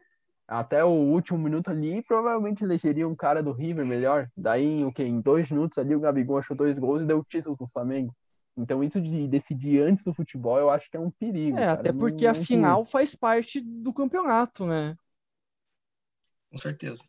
[0.46, 4.28] até o último minuto ali, provavelmente elegeria um cara do River melhor.
[4.36, 5.04] Daí, em, o quê?
[5.04, 8.14] em dois minutos ali, o Gabigol achou dois gols e deu o título pro Flamengo.
[8.56, 11.56] Então, isso de decidir antes do futebol, eu acho que é um perigo.
[11.58, 11.80] É, cara.
[11.80, 14.94] até Não- porque a não final faz parte do campeonato, né?
[16.50, 17.02] Com certeza.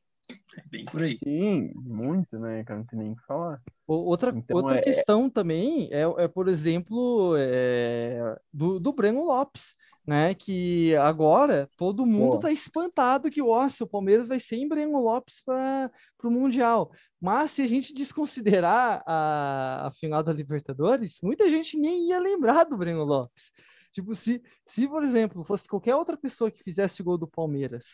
[0.58, 1.18] É bem por aí.
[1.18, 2.80] Sim, muito, né, cara?
[2.80, 3.60] Não tem nem o que falar.
[3.88, 9.26] O- Outra, Então, outra é- questão também é, é, por exemplo, é, do, do Breno
[9.26, 10.34] Lopes, né?
[10.36, 15.92] Que agora todo mundo está espantado que nossa, o Palmeiras vai sem Breno Lopes para
[16.24, 16.92] o Mundial.
[17.20, 22.64] Mas se a gente desconsiderar a, a final da Libertadores, muita gente nem ia lembrar
[22.66, 23.52] do Breno Lopes.
[23.92, 27.86] Tipo, se, se, por exemplo, fosse qualquer outra pessoa que fizesse o gol do Palmeiras,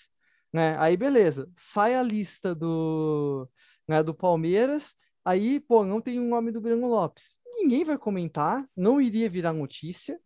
[0.53, 0.77] né?
[0.79, 3.47] Aí beleza, sai a lista do,
[3.87, 4.95] né, do Palmeiras.
[5.23, 7.25] Aí, pô, não tem o nome do Breno Lopes.
[7.55, 10.19] Ninguém vai comentar, não iria virar notícia,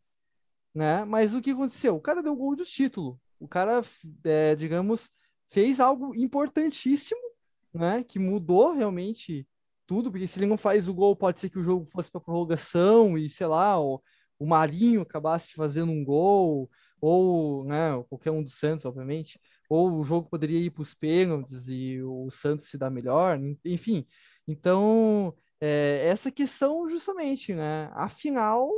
[0.73, 1.03] né?
[1.05, 1.95] Mas o que aconteceu?
[1.95, 3.19] O cara deu gol do título.
[3.39, 3.83] O cara,
[4.23, 5.09] é, digamos,
[5.51, 7.21] fez algo importantíssimo,
[7.73, 8.03] né?
[8.03, 9.47] Que mudou realmente
[9.85, 12.21] tudo, porque se ele não faz o gol, pode ser que o jogo fosse para
[12.21, 14.01] prorrogação e, sei lá, o,
[14.39, 16.69] o Marinho acabasse fazendo um gol,
[17.05, 19.37] ou, né, qualquer um do Santos, obviamente,
[19.69, 24.07] ou o jogo poderia ir para os pênaltis e o Santos se dar melhor, enfim.
[24.47, 27.89] Então, é, essa questão justamente, né?
[27.93, 28.69] Afinal,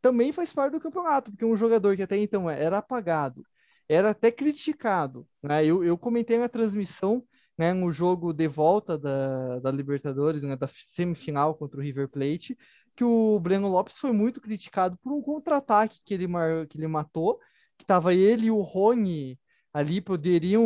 [0.00, 3.44] também faz parte do campeonato, porque um jogador que até então era apagado,
[3.88, 5.64] era até criticado, né?
[5.64, 7.24] Eu, eu comentei na transmissão,
[7.58, 12.56] né, no jogo de volta da, da Libertadores, né, da semifinal contra o River Plate,
[12.94, 16.86] que o Breno Lopes foi muito criticado por um contra-ataque que ele, mar, que ele
[16.86, 17.40] matou,
[17.82, 19.38] estava ele e o Rony
[19.72, 20.64] ali poderiam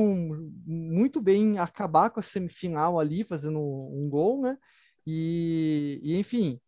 [0.66, 4.57] muito bem acabar com a semifinal ali, fazendo um gol, né?
[5.07, 6.61] E, e enfim,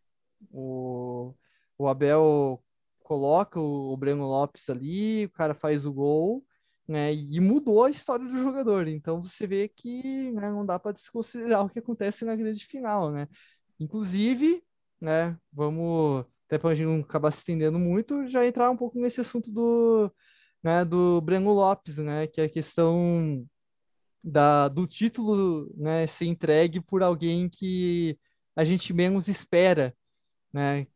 [0.50, 1.34] o,
[1.78, 2.62] o Abel
[3.00, 6.44] coloca o, o Breno Lopes ali, o cara faz o gol,
[6.88, 7.14] né?
[7.14, 8.88] E mudou a história do jogador.
[8.88, 13.12] Então você vê que né, não dá para desconsiderar o que acontece na grande final,
[13.12, 13.28] né?
[13.78, 14.64] Inclusive,
[15.00, 15.36] né?
[15.52, 19.20] Vamos até para a gente não acabar se estendendo muito, já entrar um pouco nesse
[19.20, 20.10] assunto do
[20.62, 23.46] né, do Breno Lopes, né, que é a questão
[24.22, 28.18] da, do título né, ser entregue por alguém que
[28.54, 29.94] a gente menos espera,
[30.52, 30.86] né?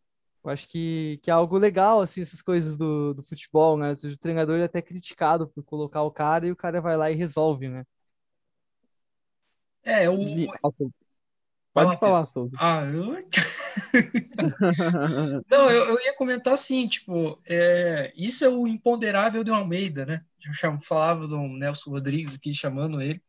[0.45, 3.95] Eu acho que, que é algo legal, assim, essas coisas do, do futebol, né?
[3.95, 7.17] O treinador é até criticado por colocar o cara e o cara vai lá e
[7.17, 7.85] resolve, né?
[9.83, 10.17] É, o.
[11.73, 12.57] Pode falar, Souza.
[12.59, 13.19] Ah, eu...
[15.51, 20.25] Não, eu, eu ia comentar assim, tipo, é, isso é o imponderável de Almeida, né?
[20.45, 23.23] Eu chamo, falava do Nelson Rodrigues aqui chamando ele,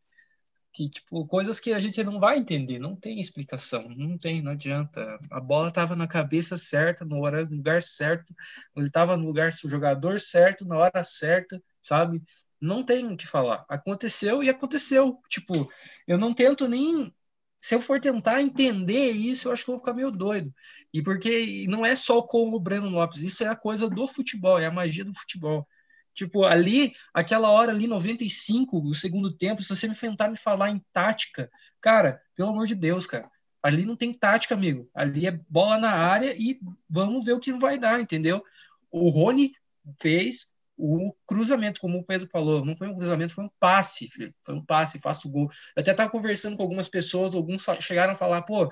[0.72, 4.52] que, tipo, coisas que a gente não vai entender, não tem explicação, não tem, não
[4.52, 5.20] adianta.
[5.32, 8.34] A bola estava na cabeça certa, no lugar certo,
[8.76, 12.22] ele estava no lugar, o jogador certo, na hora certa, sabe?
[12.62, 13.66] Não tem o que falar.
[13.68, 15.20] Aconteceu e aconteceu.
[15.30, 15.72] Tipo,
[16.08, 17.12] eu não tento nem
[17.60, 20.54] se eu for tentar entender isso, eu acho que eu vou ficar meio doido.
[20.94, 24.60] E porque não é só com o Breno Lopes, isso é a coisa do futebol,
[24.60, 25.68] é a magia do futebol.
[26.14, 30.72] Tipo, ali, aquela hora ali, 95, o segundo tempo, se você me tentar me falar
[30.72, 33.30] em tática, cara, pelo amor de Deus, cara,
[33.62, 34.90] ali não tem tática, amigo.
[34.96, 38.44] Ali é bola na área e vamos ver o que vai dar, entendeu?
[38.90, 39.54] O Rony
[40.02, 44.34] fez o cruzamento, como o Pedro falou, não foi um cruzamento, foi um passe, filho.
[44.44, 45.50] Foi um passe, faço gol.
[45.76, 48.72] Eu até estava conversando com algumas pessoas, alguns chegaram a falar, pô,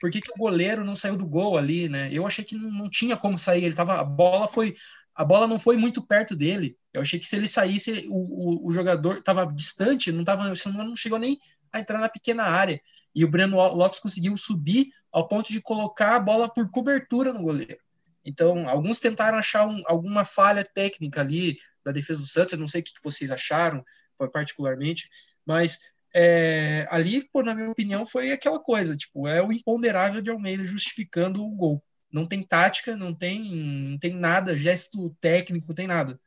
[0.00, 2.08] por que, que o goleiro não saiu do gol ali, né?
[2.10, 4.74] Eu achei que não, não tinha como sair, ele tava, a bola foi,
[5.14, 6.76] a bola não foi muito perto dele.
[6.92, 10.96] Eu achei que se ele saísse, o, o, o jogador estava distante, não tava, não
[10.96, 11.38] chegou nem
[11.72, 12.80] a entrar na pequena área.
[13.14, 17.42] E o Breno Lopes conseguiu subir ao ponto de colocar a bola por cobertura no
[17.42, 17.78] goleiro.
[18.24, 22.68] Então, alguns tentaram achar um, alguma falha técnica ali da defesa do Santos, eu não
[22.68, 23.84] sei o que vocês acharam,
[24.32, 25.10] particularmente,
[25.44, 25.80] mas
[26.14, 31.44] é, ali, na minha opinião, foi aquela coisa, tipo, é o imponderável de Almeida justificando
[31.44, 31.84] o gol.
[32.10, 33.42] Não tem tática, não tem,
[33.90, 36.18] não tem nada, gesto técnico, não tem nada.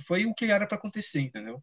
[0.00, 1.62] Foi o que era para acontecer, entendeu?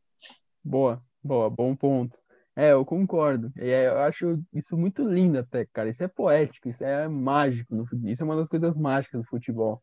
[0.63, 2.21] Boa, boa, bom ponto.
[2.55, 3.51] É, eu concordo.
[3.57, 5.89] É, eu acho isso muito lindo até, cara.
[5.89, 7.75] Isso é poético, isso é mágico.
[8.05, 9.81] Isso é uma das coisas mágicas do futebol.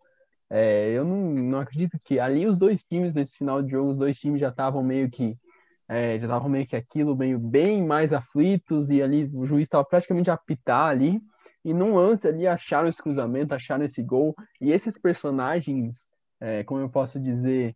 [0.50, 3.98] É, eu não, não acredito que ali os dois times, nesse final de jogo, os
[3.98, 5.36] dois times já estavam meio que
[5.88, 9.84] é, já estavam meio que aquilo, meio bem mais aflitos, e ali o juiz estava
[9.84, 11.20] praticamente a apitar ali,
[11.64, 16.10] e num lance ali acharam esse cruzamento, acharam esse gol, e esses personagens,
[16.40, 17.74] é, como eu posso dizer,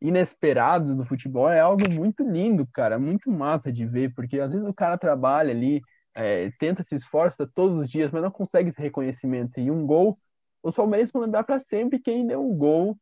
[0.00, 4.66] inesperados do futebol é algo muito lindo, cara, muito massa de ver, porque às vezes
[4.66, 5.80] o cara trabalha ali,
[6.14, 10.18] é, tenta se esforça todos os dias, mas não consegue esse reconhecimento, e um gol,
[10.62, 12.96] os palmeirenses vão lembrar para sempre quem deu o gol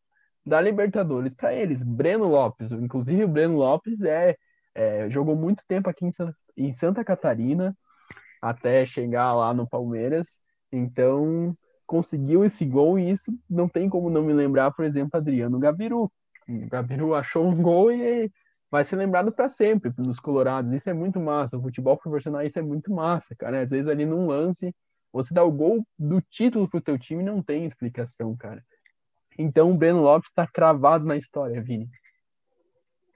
[0.44, 4.36] da Libertadores para eles, Breno Lopes, inclusive o Breno Lopes é
[4.74, 7.76] é, jogou muito tempo aqui em Santa, em Santa Catarina,
[8.40, 10.36] até chegar lá no Palmeiras.
[10.70, 15.58] Então, conseguiu esse gol e isso não tem como não me lembrar, por exemplo, Adriano
[15.58, 16.10] Gabiru.
[16.48, 18.30] O Gabiru achou um gol e
[18.70, 20.72] vai ser lembrado para sempre nos Colorados.
[20.72, 21.58] Isso é muito massa.
[21.58, 23.60] O futebol profissional isso é muito massa, cara.
[23.60, 24.74] Às vezes ali num lance,
[25.12, 28.64] você dá o gol do título pro teu time não tem explicação, cara.
[29.38, 31.88] Então o Breno Lopes está cravado na história, Vini.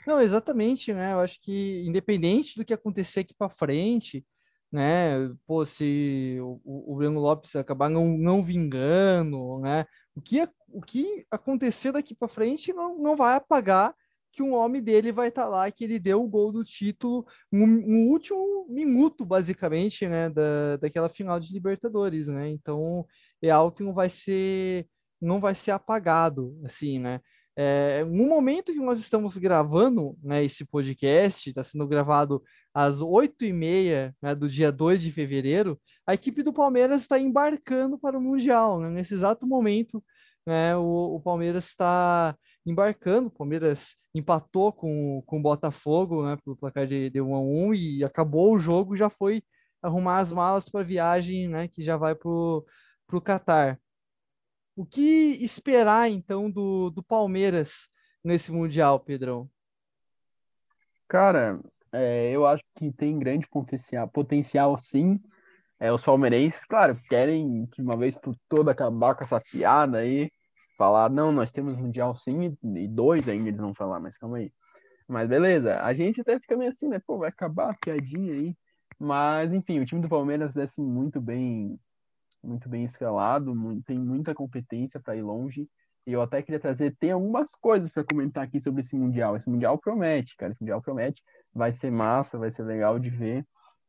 [0.06, 1.14] Não, exatamente, né?
[1.14, 4.24] Eu acho que independente do que acontecer aqui para frente,
[4.70, 5.28] né?
[5.46, 9.84] Pô, se o, o Breno Lopes acabar não, não vingando, né?
[10.14, 13.94] O que, o que acontecer daqui para frente não, não vai apagar
[14.32, 17.26] que um homem dele vai estar tá lá, que ele deu o gol do título
[17.50, 20.28] no, no, último minuto, basicamente, né?
[20.28, 22.50] Da, daquela final de Libertadores, né?
[22.50, 23.06] Então
[23.40, 24.86] é algo que não vai ser
[25.20, 27.20] não vai ser apagado, assim, né?
[27.58, 32.42] É, no momento que nós estamos gravando né, esse podcast, está sendo gravado
[32.74, 38.18] às 8h30 né, do dia 2 de fevereiro, a equipe do Palmeiras está embarcando para
[38.18, 38.78] o Mundial.
[38.80, 38.90] Né?
[38.90, 40.04] Nesse exato momento,
[40.46, 46.56] né, o, o, Palmeiras está embarcando, o Palmeiras empatou com, com o Botafogo né, pelo
[46.56, 49.42] placar de, de 1 a 1 e acabou o jogo, já foi
[49.82, 52.64] arrumar as malas para a viagem né, que já vai para o
[53.22, 53.78] Catar.
[54.74, 57.88] O que esperar, então, do, do Palmeiras
[58.22, 59.48] nesse Mundial, Pedrão?
[61.08, 61.60] Cara,
[61.92, 65.20] é, eu acho que tem grande potencial, potencial sim.
[65.78, 70.30] É, os palmeirenses, claro, querem de uma vez por toda acabar com essa piada aí,
[70.76, 74.52] falar, não, nós temos Mundial sim, e dois ainda eles vão falar, mas calma aí.
[75.08, 77.00] Mas beleza, a gente até fica meio assim, né?
[77.06, 78.56] Pô, vai acabar a piadinha aí.
[78.98, 81.78] Mas, enfim, o time do Palmeiras é assim, muito bem
[82.42, 85.68] muito bem escalado, muito, tem muita competência para ir longe.
[86.06, 89.36] E eu até queria trazer, tem algumas coisas para comentar aqui sobre esse Mundial.
[89.36, 90.52] Esse Mundial promete, cara.
[90.52, 91.22] Esse Mundial promete.
[91.52, 93.44] Vai ser massa, vai ser legal de ver.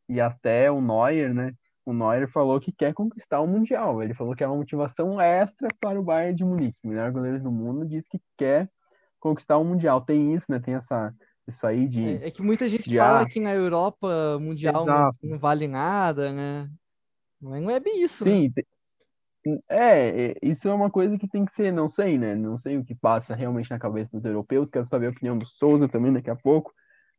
[0.10, 1.54] E até o Neuer, né?
[1.88, 4.04] O Neuer falou que quer conquistar o Mundial.
[4.04, 6.82] Ele falou que é uma motivação extra para o Bayern de Munique.
[6.84, 8.70] O melhor goleiro do mundo diz que quer
[9.22, 10.02] conquistar o Mundial.
[10.02, 10.60] Tem isso, né?
[10.60, 11.16] Tem essa,
[11.48, 12.04] isso aí de.
[12.04, 16.70] É, é que muita gente fala que na Europa Mundial não, não, vale nada, né?
[17.42, 18.26] Mas não é bem isso?
[18.26, 18.52] Sim,
[19.46, 19.62] né?
[19.70, 22.36] é, isso é uma coisa que tem que ser, não sei, né?
[22.36, 25.46] Não sei o que passa realmente na cabeça dos europeus, quero saber a opinião do
[25.46, 26.74] Souza também daqui a pouco,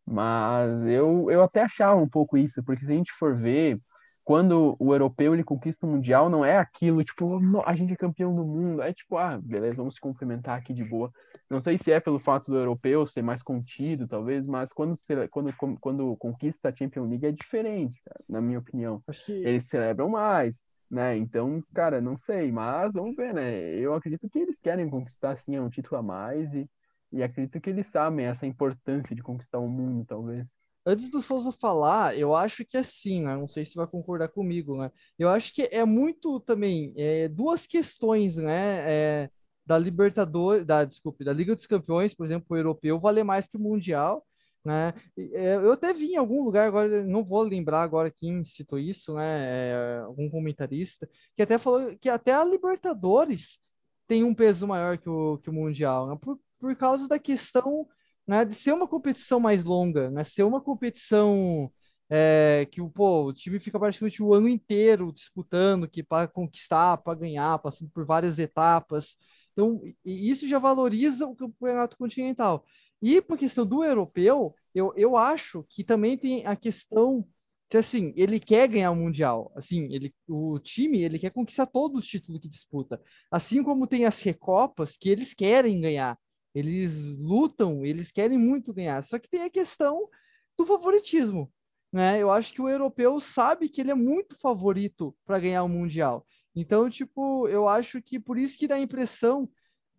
[0.04, 3.80] mas eu, eu até achava um pouco isso, porque se a gente for ver,
[4.28, 8.36] quando o europeu ele conquista o mundial, não é aquilo, tipo, a gente é campeão
[8.36, 11.10] do mundo, é tipo, ah, beleza, vamos se cumprimentar aqui de boa.
[11.48, 14.98] Não sei se é pelo fato do europeu ser mais contido, talvez, mas quando,
[15.30, 19.02] quando, quando conquista a Champions League é diferente, cara, na minha opinião.
[19.24, 19.32] Que...
[19.32, 21.16] Eles celebram mais, né?
[21.16, 23.76] Então, cara, não sei, mas vamos ver, né?
[23.76, 26.68] Eu acredito que eles querem conquistar, sim, um título a mais e,
[27.10, 30.54] e acredito que eles sabem essa importância de conquistar o mundo, talvez.
[30.88, 33.36] Antes do Souza falar, eu acho que é assim, né?
[33.36, 34.90] Não sei se vai concordar comigo, né?
[35.18, 39.24] Eu acho que é muito também é, duas questões, né?
[39.24, 39.30] É,
[39.66, 43.58] da Libertadores, da desculpe, da Liga dos Campeões, por exemplo, o europeu vale mais que
[43.58, 44.24] o mundial,
[44.64, 44.94] né?
[45.34, 49.14] É, eu até vi em algum lugar agora, não vou lembrar agora quem citou isso,
[49.14, 49.68] né?
[49.72, 53.58] É, algum comentarista que até falou que até a Libertadores
[54.06, 56.18] tem um peso maior que o, que o mundial, né?
[56.18, 57.86] por, por causa da questão
[58.28, 61.72] né, de ser uma competição mais longa, né, ser uma competição
[62.10, 67.18] é, que pô, o time fica praticamente o ano inteiro disputando, que para conquistar, para
[67.18, 69.16] ganhar, passando por várias etapas.
[69.52, 72.64] Então, isso já valoriza o campeonato continental.
[73.02, 77.26] E por questão do europeu, eu, eu acho que também tem a questão
[77.68, 79.52] que assim, ele quer ganhar o mundial.
[79.54, 83.00] Assim, ele o time, ele quer conquistar todos os títulos que disputa.
[83.30, 86.18] Assim como tem as recopas que eles querem ganhar.
[86.54, 89.02] Eles lutam, eles querem muito ganhar.
[89.02, 90.08] Só que tem a questão
[90.56, 91.52] do favoritismo.
[91.92, 92.20] Né?
[92.20, 96.26] Eu acho que o europeu sabe que ele é muito favorito para ganhar o Mundial.
[96.54, 99.48] Então, tipo, eu acho que por isso que dá a impressão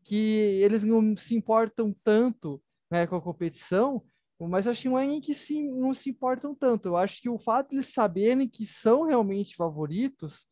[0.03, 4.03] que eles não se importam tanto né, com a competição,
[4.39, 6.87] mas acho que não é nem que se, não se importam tanto.
[6.87, 10.47] Eu acho que o fato de eles saberem que são realmente favoritos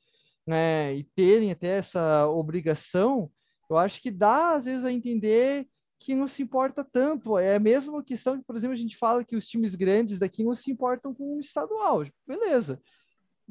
[0.45, 3.32] né, e terem até essa obrigação
[3.70, 5.68] eu acho que dá, às vezes, a entender
[6.00, 7.38] que não se importa tanto.
[7.38, 10.43] É a mesma questão que, por exemplo, a gente fala que os times grandes daqui
[10.43, 12.06] não se importam com o estadual.
[12.26, 12.82] Beleza.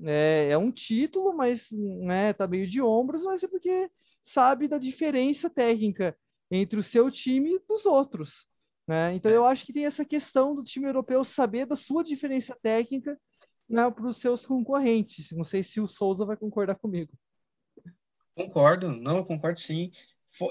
[0.05, 3.91] É, é um título, mas né, tá meio de ombros, mas é porque
[4.23, 6.17] sabe da diferença técnica
[6.51, 8.47] entre o seu time e dos outros.
[8.87, 9.15] Né?
[9.15, 13.19] Então eu acho que tem essa questão do time europeu saber da sua diferença técnica
[13.69, 15.33] né, para os seus concorrentes.
[15.33, 17.13] Não sei se o Souza vai concordar comigo.
[18.35, 19.91] Concordo, não, concordo sim.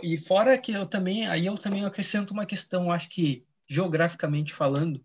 [0.01, 5.03] E fora que eu também, aí eu também acrescento uma questão, acho que geograficamente falando,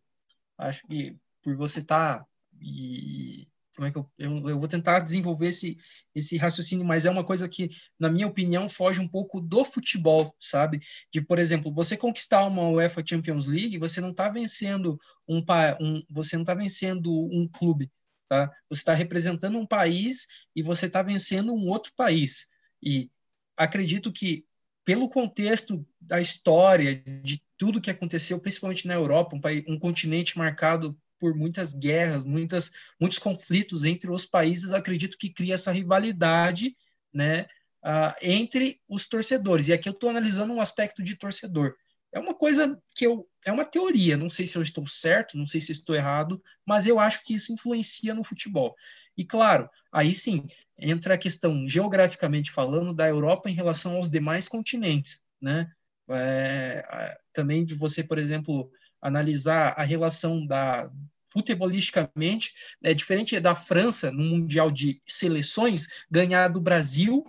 [0.59, 2.27] acho que por você estar tá,
[2.61, 5.79] e como é que eu, eu, eu, vou tentar desenvolver esse,
[6.15, 10.35] esse raciocínio, mas é uma coisa que, na minha opinião, foge um pouco do futebol,
[10.41, 10.81] sabe?
[11.13, 15.43] De, por exemplo, você conquistar uma UEFA Champions League, você não está vencendo um,
[15.81, 17.91] um você não está vencendo um clube,
[18.29, 18.51] tá?
[18.69, 22.49] Você está representando um país e você está vencendo um outro país.
[22.83, 23.11] E
[23.57, 24.45] acredito que
[24.85, 30.39] pelo contexto da história, de tudo que aconteceu, principalmente na Europa, um, país, um continente
[30.39, 36.75] marcado por muitas guerras, muitas, muitos conflitos entre os países, acredito que cria essa rivalidade
[37.13, 37.43] né,
[37.85, 39.69] uh, entre os torcedores.
[39.69, 41.75] E aqui eu estou analisando um aspecto de torcedor.
[42.13, 43.29] É uma coisa que eu.
[43.45, 46.87] É uma teoria, não sei se eu estou certo, não sei se estou errado, mas
[46.87, 48.75] eu acho que isso influencia no futebol.
[49.17, 50.47] E claro, aí sim,
[50.79, 55.71] entra a questão, geograficamente falando, da Europa em relação aos demais continentes, né?
[56.09, 58.71] É, também de você, por exemplo,
[59.01, 60.91] analisar a relação da
[61.33, 67.25] futebolisticamente, é diferente da França no mundial de seleções ganhar do Brasil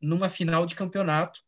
[0.00, 1.42] numa final de campeonato.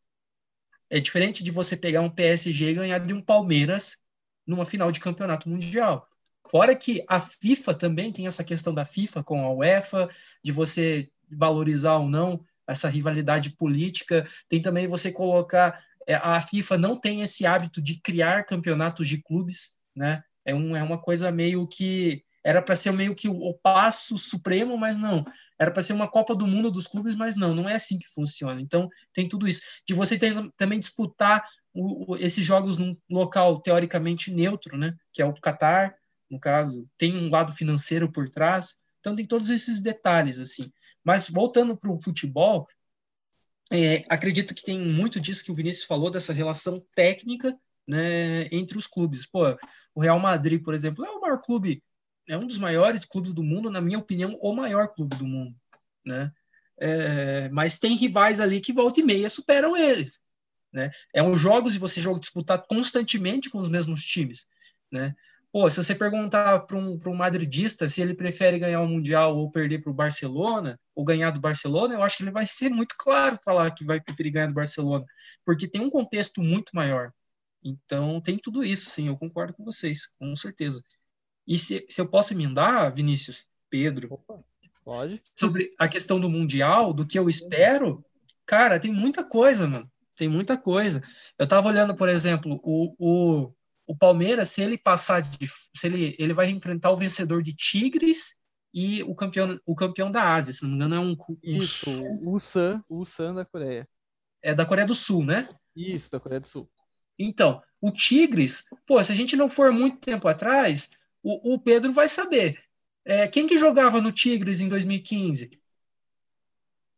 [0.91, 4.03] É diferente de você pegar um PSG e ganhar de um Palmeiras
[4.47, 6.09] numa final de campeonato mundial.
[6.47, 10.09] Fora que a FIFA também tem essa questão da FIFA com a UEFA,
[10.43, 14.27] de você valorizar ou não essa rivalidade política.
[14.49, 19.23] Tem também você colocar é, a FIFA não tem esse hábito de criar campeonatos de
[19.23, 20.23] clubes, né?
[20.43, 24.79] É, um, é uma coisa meio que era para ser meio que o, passo supremo,
[24.79, 25.23] mas não.
[25.59, 27.55] Era para ser uma Copa do Mundo dos clubes, mas não.
[27.55, 28.59] Não é assim que funciona.
[28.59, 29.61] Então tem tudo isso.
[29.87, 34.95] De você ter, também disputar o, o, esses jogos num local teoricamente neutro, né?
[35.13, 35.95] Que é o Catar,
[36.31, 38.83] no caso, tem um lado financeiro por trás.
[39.01, 40.71] Então tem todos esses detalhes assim.
[41.03, 42.69] Mas voltando para o futebol,
[43.71, 48.77] é, acredito que tem muito disso que o Vinícius falou, dessa relação técnica né, entre
[48.77, 49.27] os clubes.
[49.27, 49.57] Pô,
[49.95, 51.83] o Real Madrid, por exemplo, é o maior clube,
[52.29, 55.57] é um dos maiores clubes do mundo, na minha opinião, o maior clube do mundo.
[56.05, 56.31] Né?
[56.79, 60.21] É, mas tem rivais ali que volta e meia superam eles.
[60.73, 60.91] Né?
[61.15, 64.47] É um jogos e você joga disputar constantemente com os mesmos times.
[64.93, 65.15] Né?
[65.59, 69.37] Pô, se você perguntar para um, um madridista se ele prefere ganhar o um Mundial
[69.37, 72.69] ou perder para o Barcelona, ou ganhar do Barcelona, eu acho que ele vai ser
[72.69, 75.05] muito claro falar que vai preferir ganhar do Barcelona,
[75.45, 77.13] porque tem um contexto muito maior.
[77.61, 80.81] Então, tem tudo isso, sim, eu concordo com vocês, com certeza.
[81.45, 84.39] E se, se eu posso emendar, Vinícius, Pedro, Opa,
[84.85, 85.19] pode.
[85.37, 88.05] sobre a questão do Mundial, do que eu espero,
[88.47, 89.91] cara, tem muita coisa, mano.
[90.17, 91.03] Tem muita coisa.
[91.37, 93.55] Eu tava olhando, por exemplo, o, o
[93.89, 95.49] o Palmeiras, se ele passar de.
[95.75, 98.39] Se ele, ele vai enfrentar o vencedor de Tigres
[98.73, 101.17] e o campeão, o campeão da Ásia, se não me engano, é um.
[101.43, 101.91] Isso,
[102.29, 103.89] o San, o San da Coreia.
[104.43, 105.49] É da Coreia do Sul, né?
[105.75, 106.71] Isso, da Coreia do Sul.
[107.19, 110.91] Então, o Tigres, pô, se a gente não for muito tempo atrás,
[111.23, 112.63] o, o Pedro vai saber.
[113.07, 115.51] É, quem que jogava no Tigres em 2015?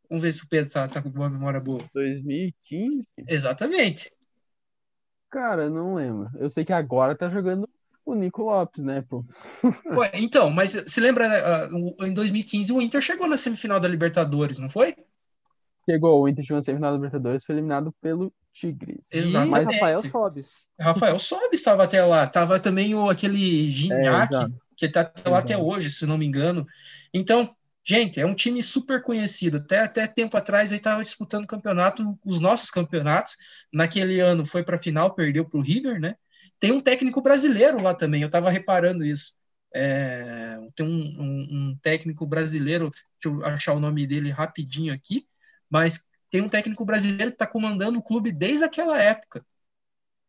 [0.08, 1.88] Vamos ver se o Pedro tá, tá com uma memória boa.
[1.94, 3.08] 2015?
[3.28, 4.10] Exatamente.
[5.30, 6.28] Cara, não lembro.
[6.38, 7.68] Eu sei que agora tá jogando
[8.04, 9.24] o Nico Lopes, né, pô?
[9.96, 14.58] Ué, então, mas se lembra, uh, em 2015 o Inter chegou na semifinal da Libertadores,
[14.58, 14.96] não foi?
[15.88, 19.06] Chegou, o Inter chegou na semifinal da Libertadores, foi eliminado pelo Tigres.
[19.12, 19.64] Exatamente.
[19.64, 20.50] Mas Rafael Sobis.
[20.78, 22.26] Rafael Sobis estava até lá.
[22.26, 26.26] Tava também o, aquele Gignac, é, que tá até lá até hoje, se não me
[26.26, 26.66] engano.
[27.14, 29.56] Então, Gente, é um time super conhecido.
[29.56, 33.36] Até, até tempo atrás ele estava disputando campeonato, os nossos campeonatos.
[33.72, 36.16] Naquele ano foi para a final, perdeu para o River, né?
[36.58, 39.38] Tem um técnico brasileiro lá também, eu estava reparando isso.
[39.74, 45.26] É, tem um, um, um, técnico brasileiro, deixa eu achar o nome dele rapidinho aqui,
[45.70, 49.44] mas tem um técnico brasileiro que está comandando o clube desde aquela época.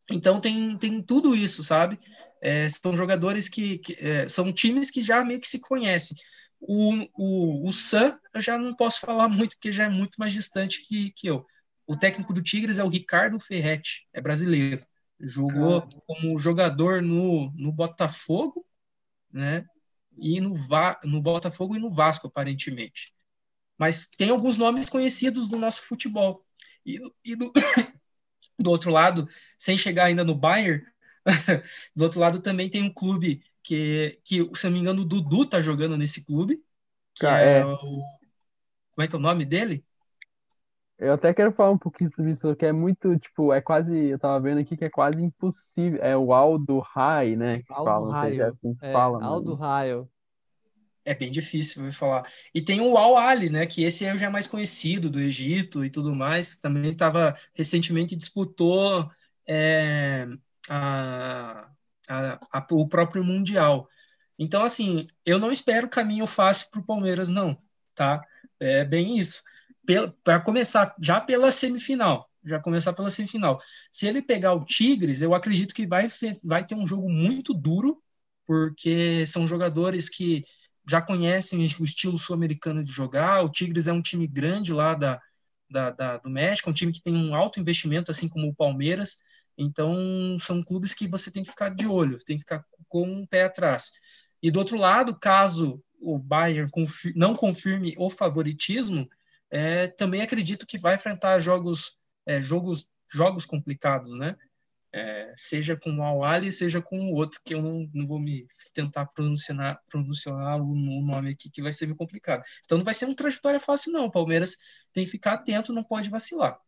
[0.10, 2.00] Então tem, tem tudo isso, sabe?
[2.42, 6.18] É, são jogadores que, que é, são times que já meio que se conhecem.
[6.62, 10.32] O, o, o Sam, eu já não posso falar muito, porque já é muito mais
[10.32, 11.46] distante que, que eu.
[11.88, 14.86] O técnico do Tigres é o Ricardo Ferretti, é brasileiro.
[15.20, 15.90] Jogou ah.
[16.06, 18.66] como jogador no, no Botafogo,
[19.32, 19.66] né?
[20.18, 23.14] E no, Va no Botafogo e no Vasco, aparentemente.
[23.78, 26.46] Mas tem alguns nomes conhecidos do nosso futebol.
[26.86, 27.52] E, e do,
[28.58, 30.86] do outro lado, sem chegar ainda no Bayern,
[31.96, 35.46] do outro lado também tem um clube que, que se não me engano, o Dudu
[35.48, 36.64] tá jogando nesse clube,
[37.16, 37.66] que Cara, é, é.
[37.66, 38.04] o...
[38.92, 39.86] Como é que é o nome dele?
[40.98, 44.20] Eu até quero falar um pouquinho sobre isso, que é muito, tipo, é quase, eu
[44.20, 46.00] tava vendo aqui que é quase impossível.
[46.04, 47.64] É o Aldo Rai, né?
[47.64, 48.46] Que Aldo fala, não sei se é Raio.
[48.46, 49.56] assim que É, fala, Aldo.
[49.56, 50.08] Raio.
[51.04, 52.32] É bem difícil, vou falar.
[52.54, 53.66] E tem o Al Ali, né?
[53.66, 56.58] Que esse é o já mais conhecido do Egito e tudo mais.
[56.58, 59.10] Também estava recentemente disputou
[59.48, 60.28] é,
[60.70, 61.72] a,
[62.12, 63.88] a- a- o próprio Mundial.
[64.38, 67.58] Então, assim, eu não espero caminho fácil para o Palmeiras, não,
[67.96, 68.22] tá?
[68.60, 69.42] É bem isso.
[70.24, 73.60] Para começar já pela semifinal, já começar pela semifinal.
[73.92, 76.10] Se ele pegar o Tigres, eu acredito que vai,
[76.44, 78.02] vai ter um jogo muito duro,
[78.46, 80.44] porque são jogadores que
[80.90, 83.44] já conhecem o estilo sul-americano de jogar.
[83.44, 85.20] O Tigres é um time grande lá da,
[85.70, 89.18] da, da- do México, um time que tem um alto investimento, assim como o Palmeiras.
[89.58, 93.26] Então, são clubes que você tem que ficar de olho, tem que ficar com um
[93.26, 93.92] pé atrás.
[94.42, 96.70] E do outro lado, caso o Bayern
[97.16, 99.08] não confirme o favoritismo,
[99.50, 104.36] é, também acredito que vai enfrentar jogos, é, jogos, jogos complicados, né?
[104.94, 108.46] É, seja com o Al-Ali, seja com o outro, que eu não, não vou me
[108.74, 112.44] tentar pronunciar, pronunciar o o nome aqui, que vai ser meio complicado.
[112.66, 114.06] Então não vai ser uma trajetória fácil, não.
[114.06, 114.58] O Palmeiras
[114.92, 116.60] tem que ficar atento, não pode vacilar.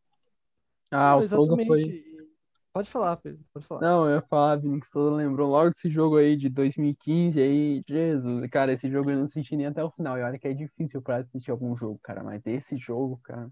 [0.90, 2.13] Ah, o Souza foi.
[2.74, 3.82] Pode falar, Pedro, pode falar.
[3.82, 7.40] Não, eu ia falar, Vini, que o Souza lembrou logo desse jogo aí de 2015,
[7.40, 10.48] aí, Jesus, cara, esse jogo eu não assisti nem até o final, e olha que
[10.48, 13.48] é difícil pra assistir algum jogo, cara, mas esse jogo, cara,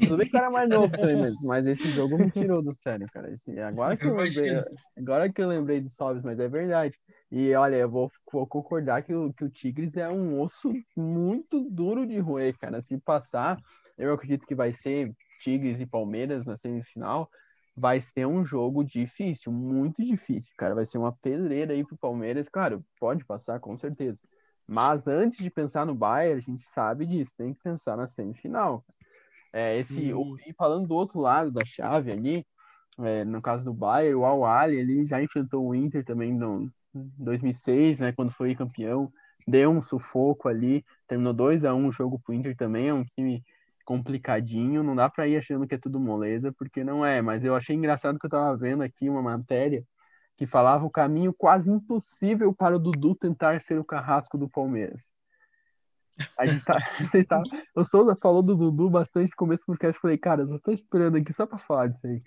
[0.00, 2.60] tudo bem que o cara é mais novo também, mas, mas esse jogo me tirou
[2.60, 4.50] do sério, cara, esse, agora que Eu lembrei,
[4.98, 6.98] agora que eu lembrei do Sobs, mas é verdade,
[7.30, 11.70] e olha, eu vou, vou concordar que o, que o Tigres é um osso muito
[11.70, 13.60] duro de roer, cara, se passar,
[13.96, 17.30] eu acredito que vai ser Tigres e Palmeiras na semifinal,
[17.76, 20.74] vai ser um jogo difícil, muito difícil, cara.
[20.74, 22.48] Vai ser uma pedreira aí pro Palmeiras.
[22.48, 24.18] Claro, pode passar, com certeza.
[24.66, 28.84] Mas antes de pensar no Bayern, a gente sabe disso, tem que pensar na semifinal.
[29.52, 32.46] É, esse, o- e falando do outro lado da chave ali,
[33.00, 37.10] é, no caso do Bayern, o Al-Ahly, ele já enfrentou o Inter também no em
[37.18, 39.10] 2006, né, quando foi campeão,
[39.48, 43.04] deu um sufoco ali, terminou 2 a 1 o jogo pro Inter também, é um
[43.04, 43.42] time
[43.84, 47.54] complicadinho, não dá pra ir achando que é tudo moleza, porque não é, mas eu
[47.54, 49.84] achei engraçado que eu tava vendo aqui uma matéria
[50.36, 55.00] que falava o caminho quase impossível para o Dudu tentar ser o carrasco do Palmeiras.
[56.38, 56.76] A gente tá,
[57.28, 57.42] tá,
[57.76, 60.72] o Souza falou do Dudu bastante no começo do podcast, falei, cara, eu só tô
[60.72, 62.22] esperando aqui só pra falar disso aí.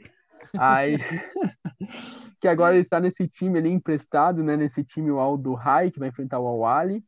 [0.58, 0.97] Aí,
[2.39, 5.99] que agora ele tá nesse time ali emprestado, né, nesse time o Aldo Rai, que
[5.99, 7.03] vai enfrentar o Al-Ahly.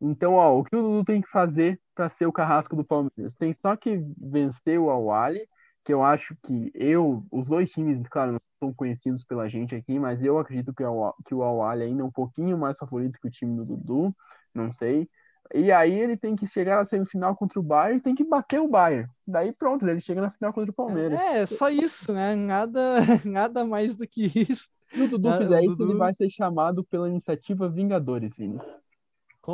[0.00, 3.34] Então, ó, o que o Dudu tem que fazer para ser o carrasco do Palmeiras?
[3.36, 5.48] Tem só que vencer o Al-Ahly,
[5.84, 9.98] que eu acho que eu, os dois times, claro, não são conhecidos pela gente aqui,
[9.98, 13.18] mas eu acredito que o, Al- que o Al-Ahly ainda é um pouquinho mais favorito
[13.20, 14.14] que o time do Dudu,
[14.54, 15.08] não sei.
[15.54, 18.60] E aí ele tem que chegar na semifinal contra o Bayern e tem que bater
[18.60, 19.08] o Bayern.
[19.26, 21.20] Daí pronto, ele chega na final contra o Palmeiras.
[21.20, 22.34] É, só isso, né?
[22.34, 24.68] Nada, nada mais do que isso.
[24.92, 28.58] Se o Dudu fizer o isso, ele vai ser chamado pela iniciativa Vingadores, Vini.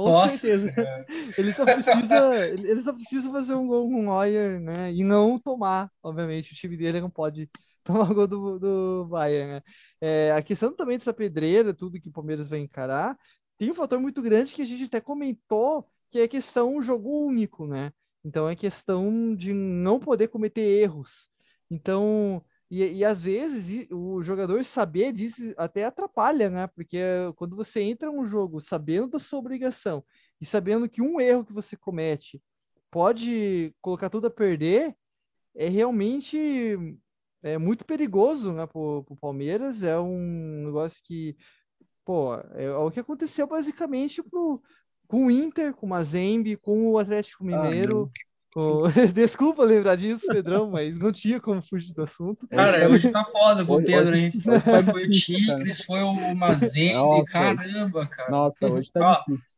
[0.02, 0.74] Com Nossa, certeza.
[1.36, 4.92] Ele só precisa, ele só precisa fazer um gol com o Neuer, né?
[4.92, 7.48] E não tomar, obviamente, o time dele não pode
[7.84, 9.62] tomar o gol do, do Bayern, né?
[10.00, 13.16] É, a questão também dessa pedreira, tudo que o Palmeiras vai encarar,
[13.58, 17.26] tem um fator muito grande que a gente até comentou, que é a questão jogo
[17.26, 17.92] único, né?
[18.24, 21.28] Então é questão de não poder cometer erros.
[21.70, 26.66] Então, e, e às vezes o jogador saber disso até atrapalha, né?
[26.68, 26.98] Porque
[27.36, 30.04] quando você entra num jogo sabendo da sua obrigação
[30.40, 32.42] e sabendo que um erro que você comete
[32.90, 34.94] pode colocar tudo a perder,
[35.54, 36.78] é realmente
[37.42, 39.82] é muito perigoso, né, pro, pro Palmeiras.
[39.82, 41.36] É um negócio que,
[42.04, 44.62] pô, é o que aconteceu basicamente pro,
[45.06, 48.10] com o Inter, com o Mazembe, com o Atlético Mineiro.
[48.54, 48.82] Com-
[49.12, 52.46] Desculpa lembrar disso, Pedrão, mas não tinha como fugir do assunto.
[52.48, 54.32] Cara, hoje tá foda pro Hoje- Pedro, hoje- hein?
[54.46, 55.10] hoje Foi o.
[55.10, 57.32] Tigres, foi o Mazembe, Nossa.
[57.32, 58.30] caramba, cara.
[58.30, 59.54] Nossa, hoje tá Ó, difícil.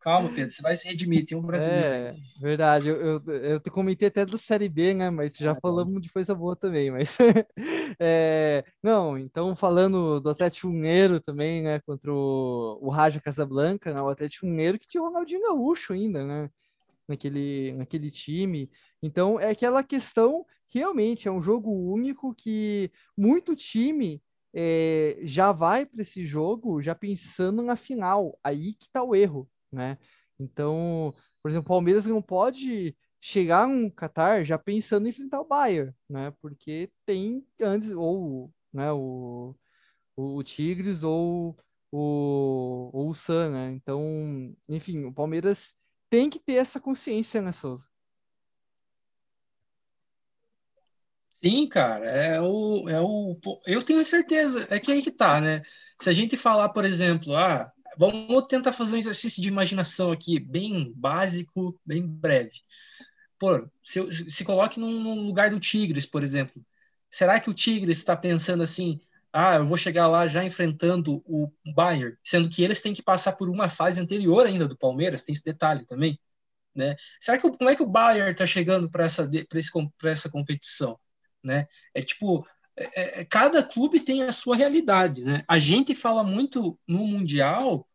[0.00, 1.86] Calma, Pedro, você vai se redimir, tem um brasileiro.
[1.86, 2.88] É, verdade.
[2.88, 5.08] Eu, eu, eu te comentei até da Série B, né?
[5.08, 5.60] Mas já Ah, tá.
[5.62, 6.90] falamos de coisa boa também.
[6.90, 7.16] Mas
[7.98, 11.80] é, não, então falando do Atlético Mineiro também, né?
[11.86, 14.02] Contra o, o Raja Casablanca, né?
[14.02, 16.50] O Atlético Mineiro que tinha o Ronaldinho Gaúcho ainda, né?
[17.08, 18.70] Naquele, naquele time.
[19.02, 24.22] Então é aquela questão, realmente é um jogo único que muito time
[24.54, 28.38] é, já vai para esse jogo já pensando na final.
[28.42, 29.98] Aí que tá o erro, né?
[30.38, 35.46] Então, por exemplo, o Palmeiras não pode chegar no Qatar já pensando em enfrentar o
[35.46, 36.32] Bayern, né?
[36.40, 39.56] Porque tem antes ou, né, o,
[40.16, 41.56] o, Tigres ou
[41.90, 43.72] o, o Sun, né?
[43.72, 45.73] Então, enfim, o Palmeiras
[46.14, 47.84] tem que ter essa consciência, né, Souza?
[51.32, 53.36] Sim, cara, é o, é o.
[53.66, 55.62] Eu tenho certeza, é que aí que tá, né?
[56.00, 60.38] Se a gente falar, por exemplo, ah, vamos tentar fazer um exercício de imaginação aqui,
[60.38, 62.60] bem básico, bem breve.
[63.36, 66.64] Pô, se, se coloque num, num lugar do Tigres, por exemplo.
[67.10, 69.00] Será que o Tigres está pensando assim,
[69.34, 73.32] ah, eu vou chegar lá já enfrentando o Bayern, sendo que eles têm que passar
[73.32, 76.18] por uma fase anterior ainda do Palmeiras, tem esse detalhe também,
[76.74, 76.94] né?
[77.20, 79.28] Será que como é que o Bayern está chegando para essa
[79.98, 80.98] para essa competição,
[81.42, 81.66] né?
[81.92, 85.44] É tipo é, é, cada clube tem a sua realidade, né?
[85.48, 87.88] A gente fala muito no mundial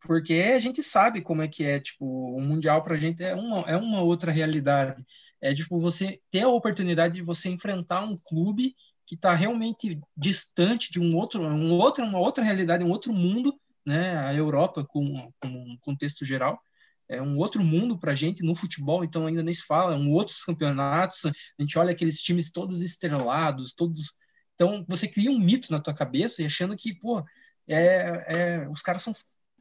[0.00, 3.34] porque a gente sabe como é que é, tipo, o mundial para a gente é
[3.34, 5.04] uma, é uma outra realidade.
[5.40, 8.74] É tipo você ter a oportunidade de você enfrentar um clube
[9.06, 13.58] que está realmente distante de um outro, um outro, uma outra realidade, um outro mundo,
[13.84, 14.18] né?
[14.18, 16.60] A Europa, com, com um contexto geral,
[17.08, 20.12] é um outro mundo para a gente no futebol, então ainda nem se fala, um
[20.12, 24.16] outros campeonatos, a gente olha aqueles times todos estrelados, todos.
[24.54, 27.24] Então você cria um mito na tua cabeça achando que, pô,
[27.68, 29.14] é, é, os caras são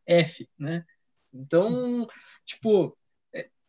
[0.07, 0.83] F, né?
[1.31, 2.07] Então,
[2.45, 2.97] tipo,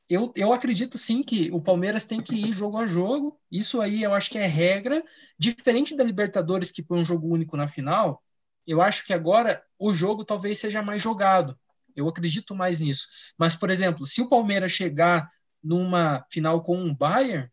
[0.09, 3.39] eu, eu acredito sim que o Palmeiras tem que ir jogo a jogo.
[3.51, 5.05] Isso aí eu acho que é regra.
[5.39, 8.23] Diferente da Libertadores, que foi um jogo único na final,
[8.67, 11.59] eu acho que agora o jogo talvez seja mais jogado.
[11.95, 13.09] Eu acredito mais nisso.
[13.39, 15.31] Mas, por exemplo, se o Palmeiras chegar
[15.63, 17.51] numa final com um Bayern,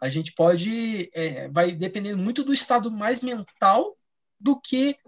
[0.00, 1.10] a gente pode.
[1.14, 3.96] É, vai depender muito do estado mais mental
[4.38, 4.98] do que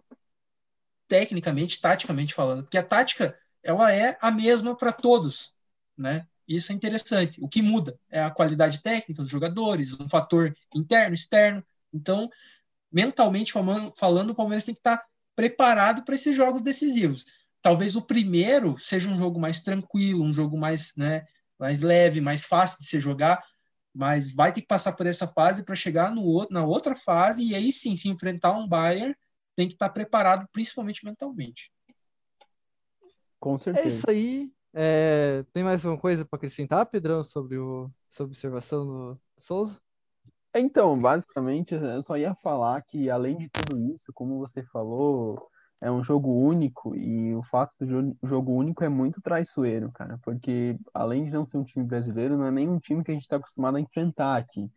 [1.08, 2.62] tecnicamente, taticamente falando.
[2.62, 5.54] Porque a tática ela é a mesma para todos.
[5.98, 6.26] Né?
[6.46, 7.40] Isso é interessante.
[7.42, 11.64] O que muda é a qualidade técnica dos jogadores, um fator interno, externo.
[11.92, 12.30] Então,
[12.92, 17.26] mentalmente falando, o Palmeiras tem que estar preparado para esses jogos decisivos.
[17.60, 21.26] Talvez o primeiro seja um jogo mais tranquilo, um jogo mais, né,
[21.58, 23.42] mais leve, mais fácil de se jogar,
[23.92, 27.42] mas vai ter que passar por essa fase para chegar no outro, na outra fase
[27.42, 29.16] e aí sim se enfrentar um Bayern
[29.56, 31.72] tem que estar preparado, principalmente mentalmente.
[33.40, 33.88] Com certeza.
[33.88, 34.52] É isso aí.
[34.74, 39.80] É, tem mais alguma coisa para acrescentar, Pedrão, sobre, o, sobre a observação do Souza?
[40.54, 45.50] Então, basicamente, eu só ia falar que, além de tudo isso, como você falou,
[45.80, 50.78] é um jogo único e o fato do jogo único é muito traiçoeiro, cara, porque
[50.94, 53.24] além de não ser um time brasileiro, não é nem um time que a gente
[53.24, 54.70] está acostumado a enfrentar aqui.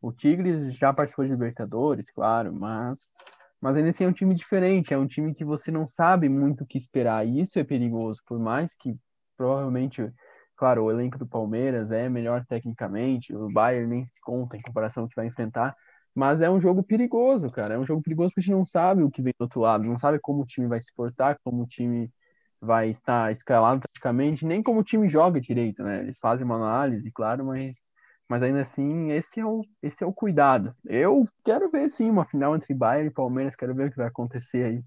[0.00, 3.14] O Tigres já participou de Libertadores, claro, mas,
[3.60, 6.64] mas ainda assim é um time diferente, é um time que você não sabe muito
[6.64, 8.94] o que esperar, e isso é perigoso, por mais que
[9.36, 10.12] provavelmente,
[10.56, 15.08] claro, o elenco do Palmeiras é melhor tecnicamente, o Bayern nem se conta em comparação
[15.08, 15.76] que vai enfrentar,
[16.14, 17.74] mas é um jogo perigoso, cara.
[17.74, 19.84] É um jogo perigoso porque a gente não sabe o que vem do outro lado,
[19.84, 22.10] não sabe como o time vai se portar, como o time
[22.60, 26.00] vai estar escalado praticamente, nem como o time joga direito, né?
[26.00, 27.76] Eles fazem uma análise, claro, mas,
[28.28, 30.74] mas ainda assim, esse é, o, esse é o cuidado.
[30.84, 34.06] Eu quero ver, sim, uma final entre Bayern e Palmeiras, quero ver o que vai
[34.08, 34.84] acontecer aí.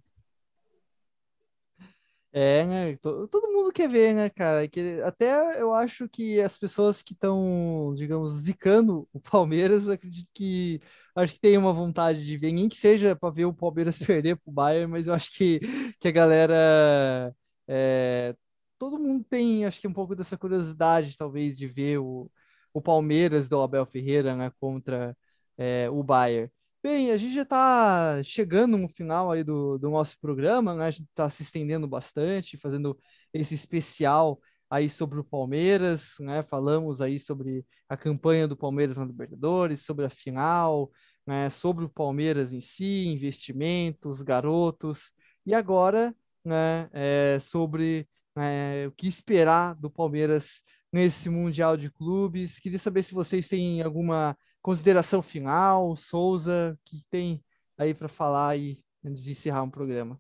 [2.34, 2.98] É, né?
[2.98, 4.68] Todo mundo quer ver, né, cara?
[4.68, 10.80] Que até eu acho que as pessoas que estão, digamos, zicando o Palmeiras, acredito que
[11.16, 14.38] acho que tem uma vontade de ver, nem que seja para ver o Palmeiras perder
[14.38, 15.60] pro Bayern, mas eu acho que,
[16.00, 17.34] que a galera.
[17.68, 18.36] É,
[18.78, 22.30] todo mundo tem, acho que um pouco dessa curiosidade, talvez, de ver o,
[22.74, 25.16] o Palmeiras do Abel Ferreira, né, contra
[25.58, 26.52] é, o Bayern.
[26.88, 30.86] Bem, a gente já está chegando no final aí do, do nosso programa, né?
[30.86, 32.98] A gente está se estendendo bastante, fazendo
[33.34, 36.44] esse especial aí sobre o Palmeiras, né?
[36.44, 40.90] Falamos aí sobre a campanha do Palmeiras na Libertadores, sobre a final,
[41.26, 41.50] né?
[41.50, 45.12] Sobre o Palmeiras em si, investimentos, garotos,
[45.46, 46.90] e agora, né?
[46.94, 48.08] É, sobre
[48.38, 52.58] é, o que esperar do Palmeiras nesse Mundial de Clubes.
[52.60, 54.38] Queria saber se vocês têm alguma
[54.68, 57.42] consideração final, Souza, que tem
[57.78, 60.20] aí para falar aí antes de encerrar um programa?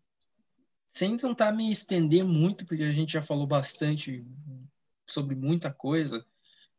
[0.87, 4.25] Sem tentar me estender muito, porque a gente já falou bastante
[5.05, 6.25] sobre muita coisa,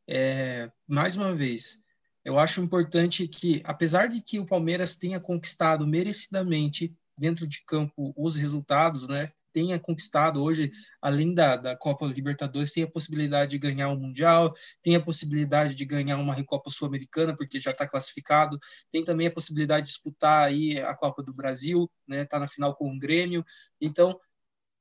[0.06, 1.84] é, mais uma vez,
[2.24, 8.14] eu acho importante que, apesar de que o Palmeiras tenha conquistado merecidamente dentro de campo
[8.16, 9.30] os resultados, né?
[9.52, 10.70] Tenha conquistado hoje,
[11.00, 15.74] além da, da Copa Libertadores, tem a possibilidade de ganhar um Mundial, tem a possibilidade
[15.74, 18.58] de ganhar uma Recopa Sul-Americana, porque já está classificado,
[18.90, 22.22] tem também a possibilidade de disputar aí a Copa do Brasil, né?
[22.22, 23.44] Está na final com o Grêmio.
[23.80, 24.18] Então,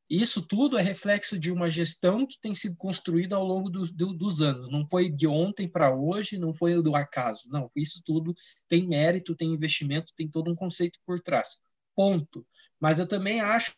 [0.10, 4.14] Isso tudo é reflexo de uma gestão que tem sido construída ao longo do, do,
[4.14, 4.70] dos anos.
[4.70, 7.50] Não foi de ontem para hoje, não foi do acaso.
[7.50, 8.34] Não, isso tudo
[8.70, 11.60] tem mérito, tem investimento, tem todo um conceito por trás.
[11.94, 12.48] Ponto.
[12.80, 13.74] Mas eu também acho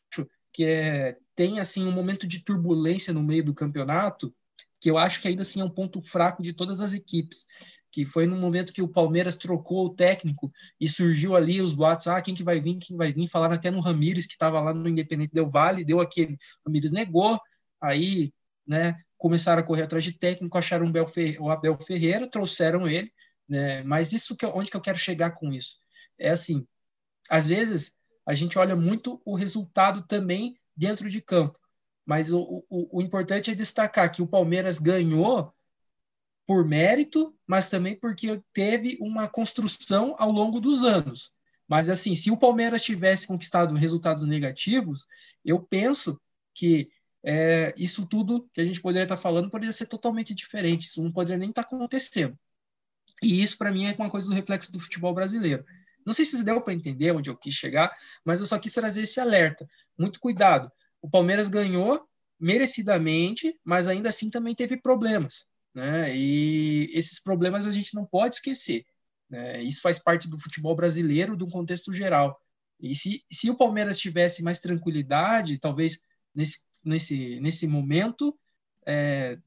[0.52, 4.34] que é, tem assim um momento de turbulência no meio do campeonato
[4.82, 7.46] que eu acho que ainda assim é um ponto fraco de todas as equipes
[7.92, 12.08] que foi no momento que o Palmeiras trocou o técnico e surgiu ali os boatos,
[12.08, 14.74] ah, quem que vai vir, quem vai vir, falaram até no Ramires, que estava lá
[14.74, 17.40] no Independente Del Vale, deu aquele, Ramires negou,
[17.82, 18.32] aí,
[18.66, 22.88] né, começaram a correr atrás de técnico, acharam o, Abel Ferreira, o Abel Ferreira, trouxeram
[22.88, 23.12] ele,
[23.48, 25.78] né, mas isso que onde que eu quero chegar com isso?
[26.18, 26.68] É assim,
[27.30, 27.98] às vezes
[28.30, 31.60] a gente olha muito o resultado também dentro de campo,
[32.06, 35.52] mas o, o, o importante é destacar que o Palmeiras ganhou
[36.46, 41.32] por mérito, mas também porque teve uma construção ao longo dos anos.
[41.68, 45.08] Mas assim, se o Palmeiras tivesse conquistado resultados negativos,
[45.44, 46.22] eu penso
[46.54, 46.88] que
[47.24, 50.86] é, isso tudo que a gente poderia estar falando poderia ser totalmente diferente.
[50.86, 52.38] Isso não poderia nem estar acontecendo.
[53.24, 55.66] E isso, para mim, é uma coisa do reflexo do futebol brasileiro.
[56.06, 59.04] Não sei se deu para entender onde eu quis chegar, mas eu só quis trazer
[59.04, 59.68] esse alerta.
[59.98, 60.72] Muito cuidado.
[61.02, 62.08] O Palmeiras ganhou
[62.40, 65.46] merecidamente, mas ainda assim também teve problemas.
[65.74, 66.16] Né?
[66.16, 68.86] E esses problemas a gente não pode esquecer.
[69.30, 69.62] Né?
[69.64, 72.42] Isso faz parte do futebol brasileiro, de um contexto geral.
[72.80, 76.02] E se, se o Palmeiras tivesse mais tranquilidade, talvez
[76.34, 78.38] nesse, nesse, nesse momento,
[78.86, 79.38] é,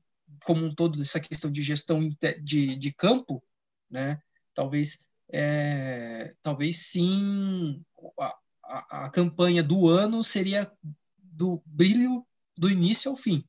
[0.44, 2.08] como um todo, essa questão de gestão
[2.42, 3.42] de, de campo,
[3.90, 4.20] né?
[4.54, 7.82] talvez, é, talvez sim
[8.20, 10.70] a, a, a campanha do ano seria
[11.18, 12.26] do brilho
[12.56, 13.44] do início ao fim.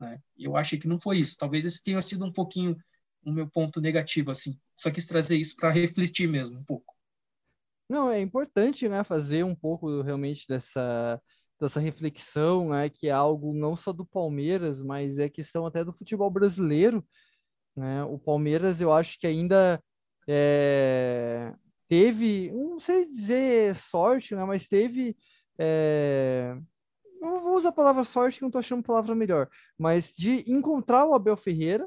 [0.00, 0.20] Né?
[0.36, 1.36] Eu achei que não foi isso.
[1.38, 2.76] Talvez esse tenha sido um pouquinho
[3.24, 4.58] o meu ponto negativo, assim.
[4.76, 6.94] Só quis trazer isso para refletir mesmo um pouco.
[7.88, 11.20] Não, é importante, né, fazer um pouco realmente dessa
[11.60, 15.92] dessa reflexão, né, que é algo não só do Palmeiras, mas é questão até do
[15.92, 17.06] futebol brasileiro,
[17.76, 18.02] né?
[18.04, 19.78] O Palmeiras, eu acho que ainda
[20.32, 21.52] é,
[21.88, 25.16] teve, não sei dizer sorte, né, mas teve
[25.58, 26.56] é,
[27.20, 31.14] não vou usar a palavra sorte, não estou achando palavra melhor, mas de encontrar o
[31.14, 31.86] Abel Ferreira,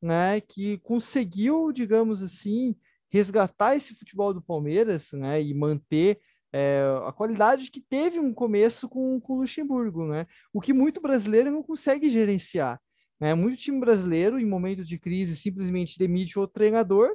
[0.00, 2.74] né, que conseguiu, digamos assim,
[3.10, 6.20] resgatar esse futebol do Palmeiras, né, e manter
[6.52, 11.00] é, a qualidade que teve um começo com, com o Luxemburgo, né, o que muito
[11.00, 12.80] brasileiro não consegue gerenciar.
[13.20, 17.10] Né, muito time brasileiro, em momento de crise, simplesmente demite o treinador,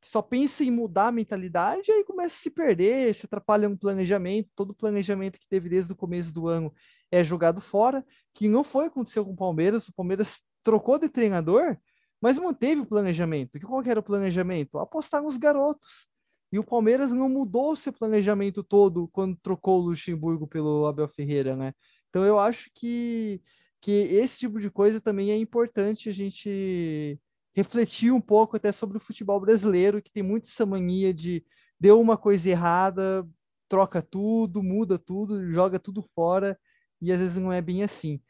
[0.00, 3.68] que só pensa em mudar a mentalidade, e aí começa a se perder, se atrapalha
[3.68, 6.72] um planejamento, todo o planejamento que teve desde o começo do ano
[7.10, 9.88] é jogado fora, que não foi aconteceu com o Palmeiras.
[9.88, 11.76] O Palmeiras trocou de treinador,
[12.20, 13.56] mas manteve o planejamento.
[13.56, 14.78] E qual era o planejamento?
[14.78, 16.06] Apostar nos garotos.
[16.52, 21.54] E o Palmeiras não mudou seu planejamento todo quando trocou o Luxemburgo pelo Abel Ferreira,
[21.56, 21.74] né?
[22.08, 23.40] Então eu acho que,
[23.80, 27.20] que esse tipo de coisa também é importante a gente
[27.54, 31.44] refletir um pouco até sobre o futebol brasileiro, que tem muito essa mania de
[31.78, 33.26] deu uma coisa errada,
[33.68, 36.58] troca tudo, muda tudo, joga tudo fora
[37.00, 38.20] e às vezes não é bem assim.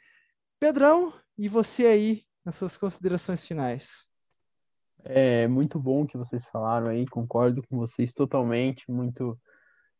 [0.59, 3.89] Pedrão, e você aí, nas suas considerações finais?
[5.03, 9.39] É muito bom que vocês falaram aí, concordo com vocês totalmente, muito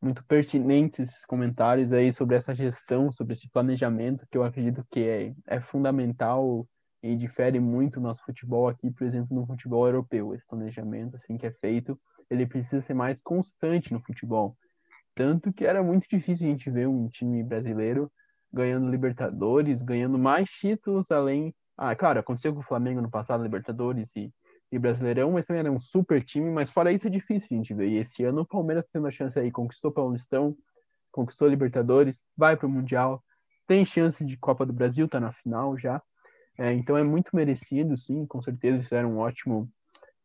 [0.03, 5.01] muito pertinentes esses comentários aí sobre essa gestão, sobre esse planejamento, que eu acredito que
[5.01, 6.67] é, é fundamental
[7.03, 10.35] e difere muito o nosso futebol aqui, por exemplo, no futebol europeu.
[10.35, 11.99] Esse planejamento, assim, que é feito,
[12.31, 14.57] ele precisa ser mais constante no futebol.
[15.15, 18.11] Tanto que era muito difícil a gente ver um time brasileiro
[18.53, 21.55] ganhando Libertadores, ganhando mais títulos além.
[21.77, 24.33] Ah, claro, aconteceu com o Flamengo no passado, Libertadores e,
[24.71, 27.75] e Brasileirão, mas também era um super time, mas fora isso é difícil a gente
[27.75, 27.89] ver.
[27.89, 30.57] E esse ano o Palmeiras tendo a chance aí, conquistou o Paulistão,
[31.11, 33.23] conquistou Libertadores, vai para o Mundial,
[33.67, 36.03] tem chance de Copa do Brasil, tá na final já.
[36.61, 39.67] É, então é muito merecido, sim, com certeza fizeram um ótimo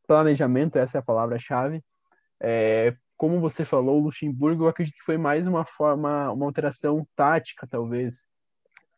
[0.06, 1.82] planejamento, essa é a palavra-chave.
[2.42, 7.08] É, como você falou, o Luxemburgo, eu acredito que foi mais uma forma, uma alteração
[7.16, 8.16] tática, talvez.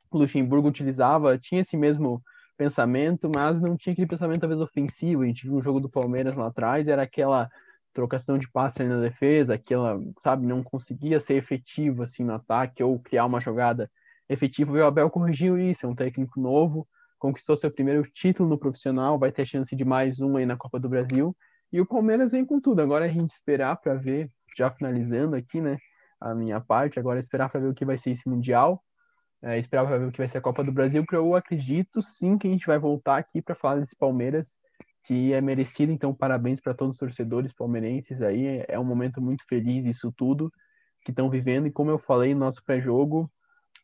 [0.10, 2.24] O Luxemburgo utilizava, tinha esse mesmo
[2.58, 5.22] pensamento, mas não tinha aquele pensamento talvez ofensivo.
[5.22, 7.48] A gente viu o jogo do Palmeiras lá atrás, era aquela
[7.94, 12.98] trocação de passe na defesa, aquela, sabe, não conseguia ser efetivo assim no ataque ou
[13.00, 13.92] criar uma jogada
[14.28, 14.76] efetiva.
[14.76, 19.18] E o Abel corrigiu isso, é um técnico novo, conquistou seu primeiro título no profissional,
[19.18, 21.36] vai ter chance de mais um aí na Copa do Brasil.
[21.72, 22.82] E o Palmeiras vem com tudo.
[22.82, 25.78] Agora é a gente esperar para ver, já finalizando aqui, né,
[26.20, 28.84] a minha parte, agora é esperar para ver o que vai ser esse Mundial,
[29.42, 32.02] é, esperar para ver o que vai ser a Copa do Brasil, porque eu acredito
[32.02, 34.58] sim que a gente vai voltar aqui para falar desse Palmeiras,
[35.04, 35.92] que é merecido.
[35.92, 38.66] Então, parabéns para todos os torcedores palmeirenses aí.
[38.68, 40.52] É um momento muito feliz isso tudo
[41.04, 41.68] que estão vivendo.
[41.68, 43.32] E como eu falei no nosso pré-jogo,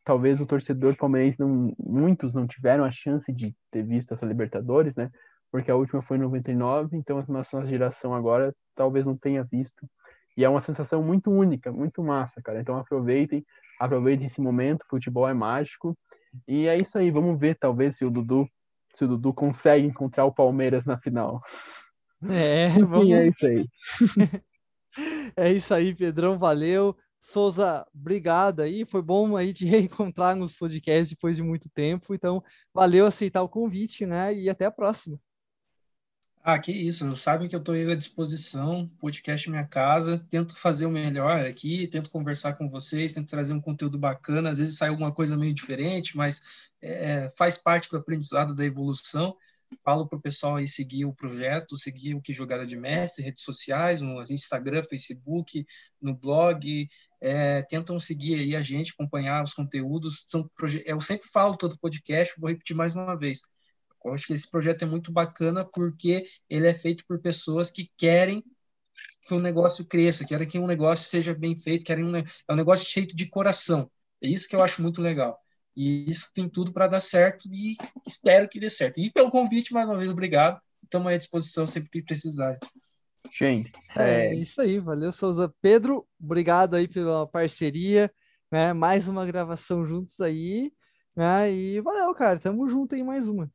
[0.04, 4.94] talvez o torcedor palmeirense, não, muitos não tiveram a chance de ter visto essa Libertadores,
[4.94, 5.10] né?
[5.50, 9.88] Porque a última foi em 99, então a nossa geração agora talvez não tenha visto.
[10.36, 12.60] E é uma sensação muito única, muito massa, cara.
[12.60, 13.44] Então aproveitem,
[13.80, 15.96] aproveitem esse momento, futebol é mágico.
[16.46, 18.48] E é isso aí, vamos ver talvez se o Dudu,
[18.92, 21.40] se o Dudu consegue encontrar o Palmeiras na final.
[22.28, 23.10] É, vamos...
[23.10, 23.66] é isso aí.
[25.36, 26.96] é isso aí, Pedrão, valeu.
[27.32, 28.84] Souza, obrigado aí.
[28.84, 32.14] Foi bom aí te reencontrar nos podcasts depois de muito tempo.
[32.14, 34.34] Então, valeu aceitar o convite, né?
[34.34, 35.18] E até a próxima.
[36.46, 37.16] Ah, que isso.
[37.16, 38.86] Sabem que eu estou à disposição.
[39.00, 40.18] Podcast Minha Casa.
[40.28, 44.50] Tento fazer o melhor aqui, tento conversar com vocês, tento trazer um conteúdo bacana.
[44.50, 46.42] Às vezes sai alguma coisa meio diferente, mas
[46.82, 49.34] é, faz parte do aprendizado da evolução.
[49.82, 53.42] Falo para o pessoal aí seguir o projeto, seguir o que Jogada de Mestre, redes
[53.42, 55.66] sociais, no Instagram, Facebook,
[56.00, 56.88] no blog,
[57.24, 60.26] é, tentam seguir aí a gente, acompanhar os conteúdos.
[60.28, 60.48] São
[60.84, 63.40] eu sempre falo todo podcast, vou repetir mais uma vez.
[64.04, 67.90] Eu acho que esse projeto é muito bacana porque ele é feito por pessoas que
[67.96, 68.44] querem
[69.22, 72.56] que o negócio cresça, querem que um negócio seja bem feito, querem um, é um
[72.56, 73.90] negócio feito de coração.
[74.22, 75.40] É isso que eu acho muito legal.
[75.74, 77.74] E isso tem tudo para dar certo e
[78.06, 79.00] espero que dê certo.
[79.00, 80.60] E pelo convite, mais uma vez, obrigado.
[80.82, 82.58] Estamos à disposição sempre que precisar.
[83.32, 84.26] Gente, é...
[84.28, 85.52] é isso aí, valeu, Souza.
[85.60, 88.12] Pedro, obrigado aí pela parceria,
[88.50, 88.72] né?
[88.72, 90.72] Mais uma gravação juntos aí,
[91.16, 91.52] né?
[91.52, 93.50] E valeu, cara, tamo junto aí mais uma.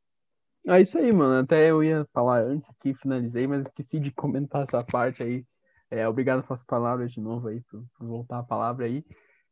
[0.68, 1.42] É isso aí, mano.
[1.42, 5.44] Até eu ia falar antes aqui, finalizei, mas esqueci de comentar essa parte aí.
[5.90, 9.04] É, obrigado pelas palavras de novo aí, por, por voltar a palavra aí.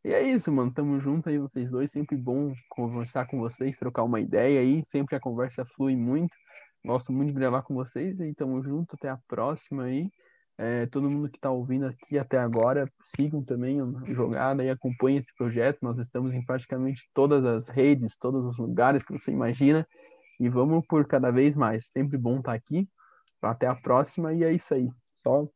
[0.05, 0.73] E é isso, mano.
[0.73, 1.91] Tamo junto aí, vocês dois.
[1.91, 4.83] Sempre bom conversar com vocês, trocar uma ideia aí.
[4.85, 6.35] Sempre a conversa flui muito.
[6.89, 8.95] Gosto muito de gravar com vocês e tamo junto.
[8.95, 10.11] Até a próxima aí.
[10.57, 15.19] É, todo mundo que está ouvindo aqui até agora, sigam também a jogada e acompanhem
[15.19, 15.81] esse projeto.
[15.83, 19.87] Nós estamos em praticamente todas as redes, todos os lugares que você imagina.
[20.41, 21.91] E vamos por cada vez mais.
[21.91, 22.89] Sempre bom estar tá aqui.
[23.43, 24.89] Até a próxima e é isso aí.
[25.17, 25.47] Só,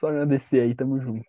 [0.00, 1.24] só agradecer aí, tamo junto.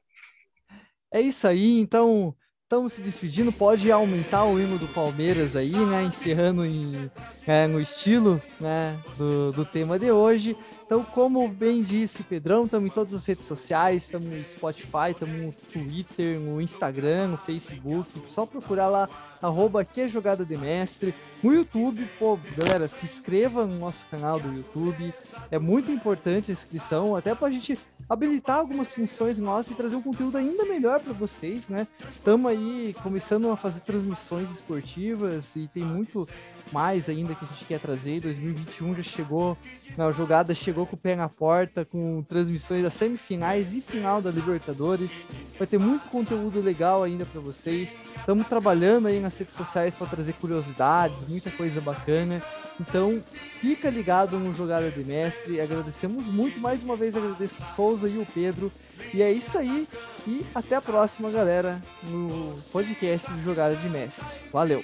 [1.11, 2.35] É isso aí, então
[2.73, 3.51] estamos se despedindo.
[3.51, 6.05] Pode aumentar o hino do Palmeiras aí, né?
[6.05, 7.11] Encerrando em,
[7.45, 10.57] é, no estilo né, do, do tema de hoje.
[10.93, 15.35] Então, como bem disse Pedrão, estamos em todas as redes sociais, estamos no Spotify, estamos
[15.35, 18.07] no Twitter, no Instagram, no Facebook.
[18.29, 19.09] Só procurar lá,
[19.41, 21.11] arroba que jogada de mestre.
[21.41, 25.11] No YouTube, pô, galera, se inscreva no nosso canal do YouTube.
[25.49, 27.75] É muito importante a inscrição, até para a gente
[28.07, 31.87] habilitar algumas funções nossas e trazer um conteúdo ainda melhor para vocês, né?
[32.07, 36.29] Estamos aí começando a fazer transmissões esportivas e tem muito
[36.71, 38.21] mais ainda que a gente quer trazer.
[38.21, 39.57] 2021 já chegou,
[39.97, 44.31] a jogada chegou com o pé na porta, com transmissões das semifinais e final da
[44.31, 45.11] Libertadores.
[45.57, 47.89] Vai ter muito conteúdo legal ainda para vocês.
[48.17, 52.41] Estamos trabalhando aí nas redes sociais para trazer curiosidades, muita coisa bacana.
[52.79, 53.21] Então,
[53.59, 55.61] fica ligado no Jogada de Mestre.
[55.61, 56.59] Agradecemos muito.
[56.59, 58.71] Mais uma vez, agradeço o Souza e o Pedro.
[59.13, 59.87] E é isso aí.
[60.27, 64.25] E até a próxima, galera, no podcast Jogada de Mestre.
[64.51, 64.83] Valeu!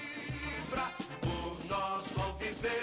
[2.50, 2.79] be fair.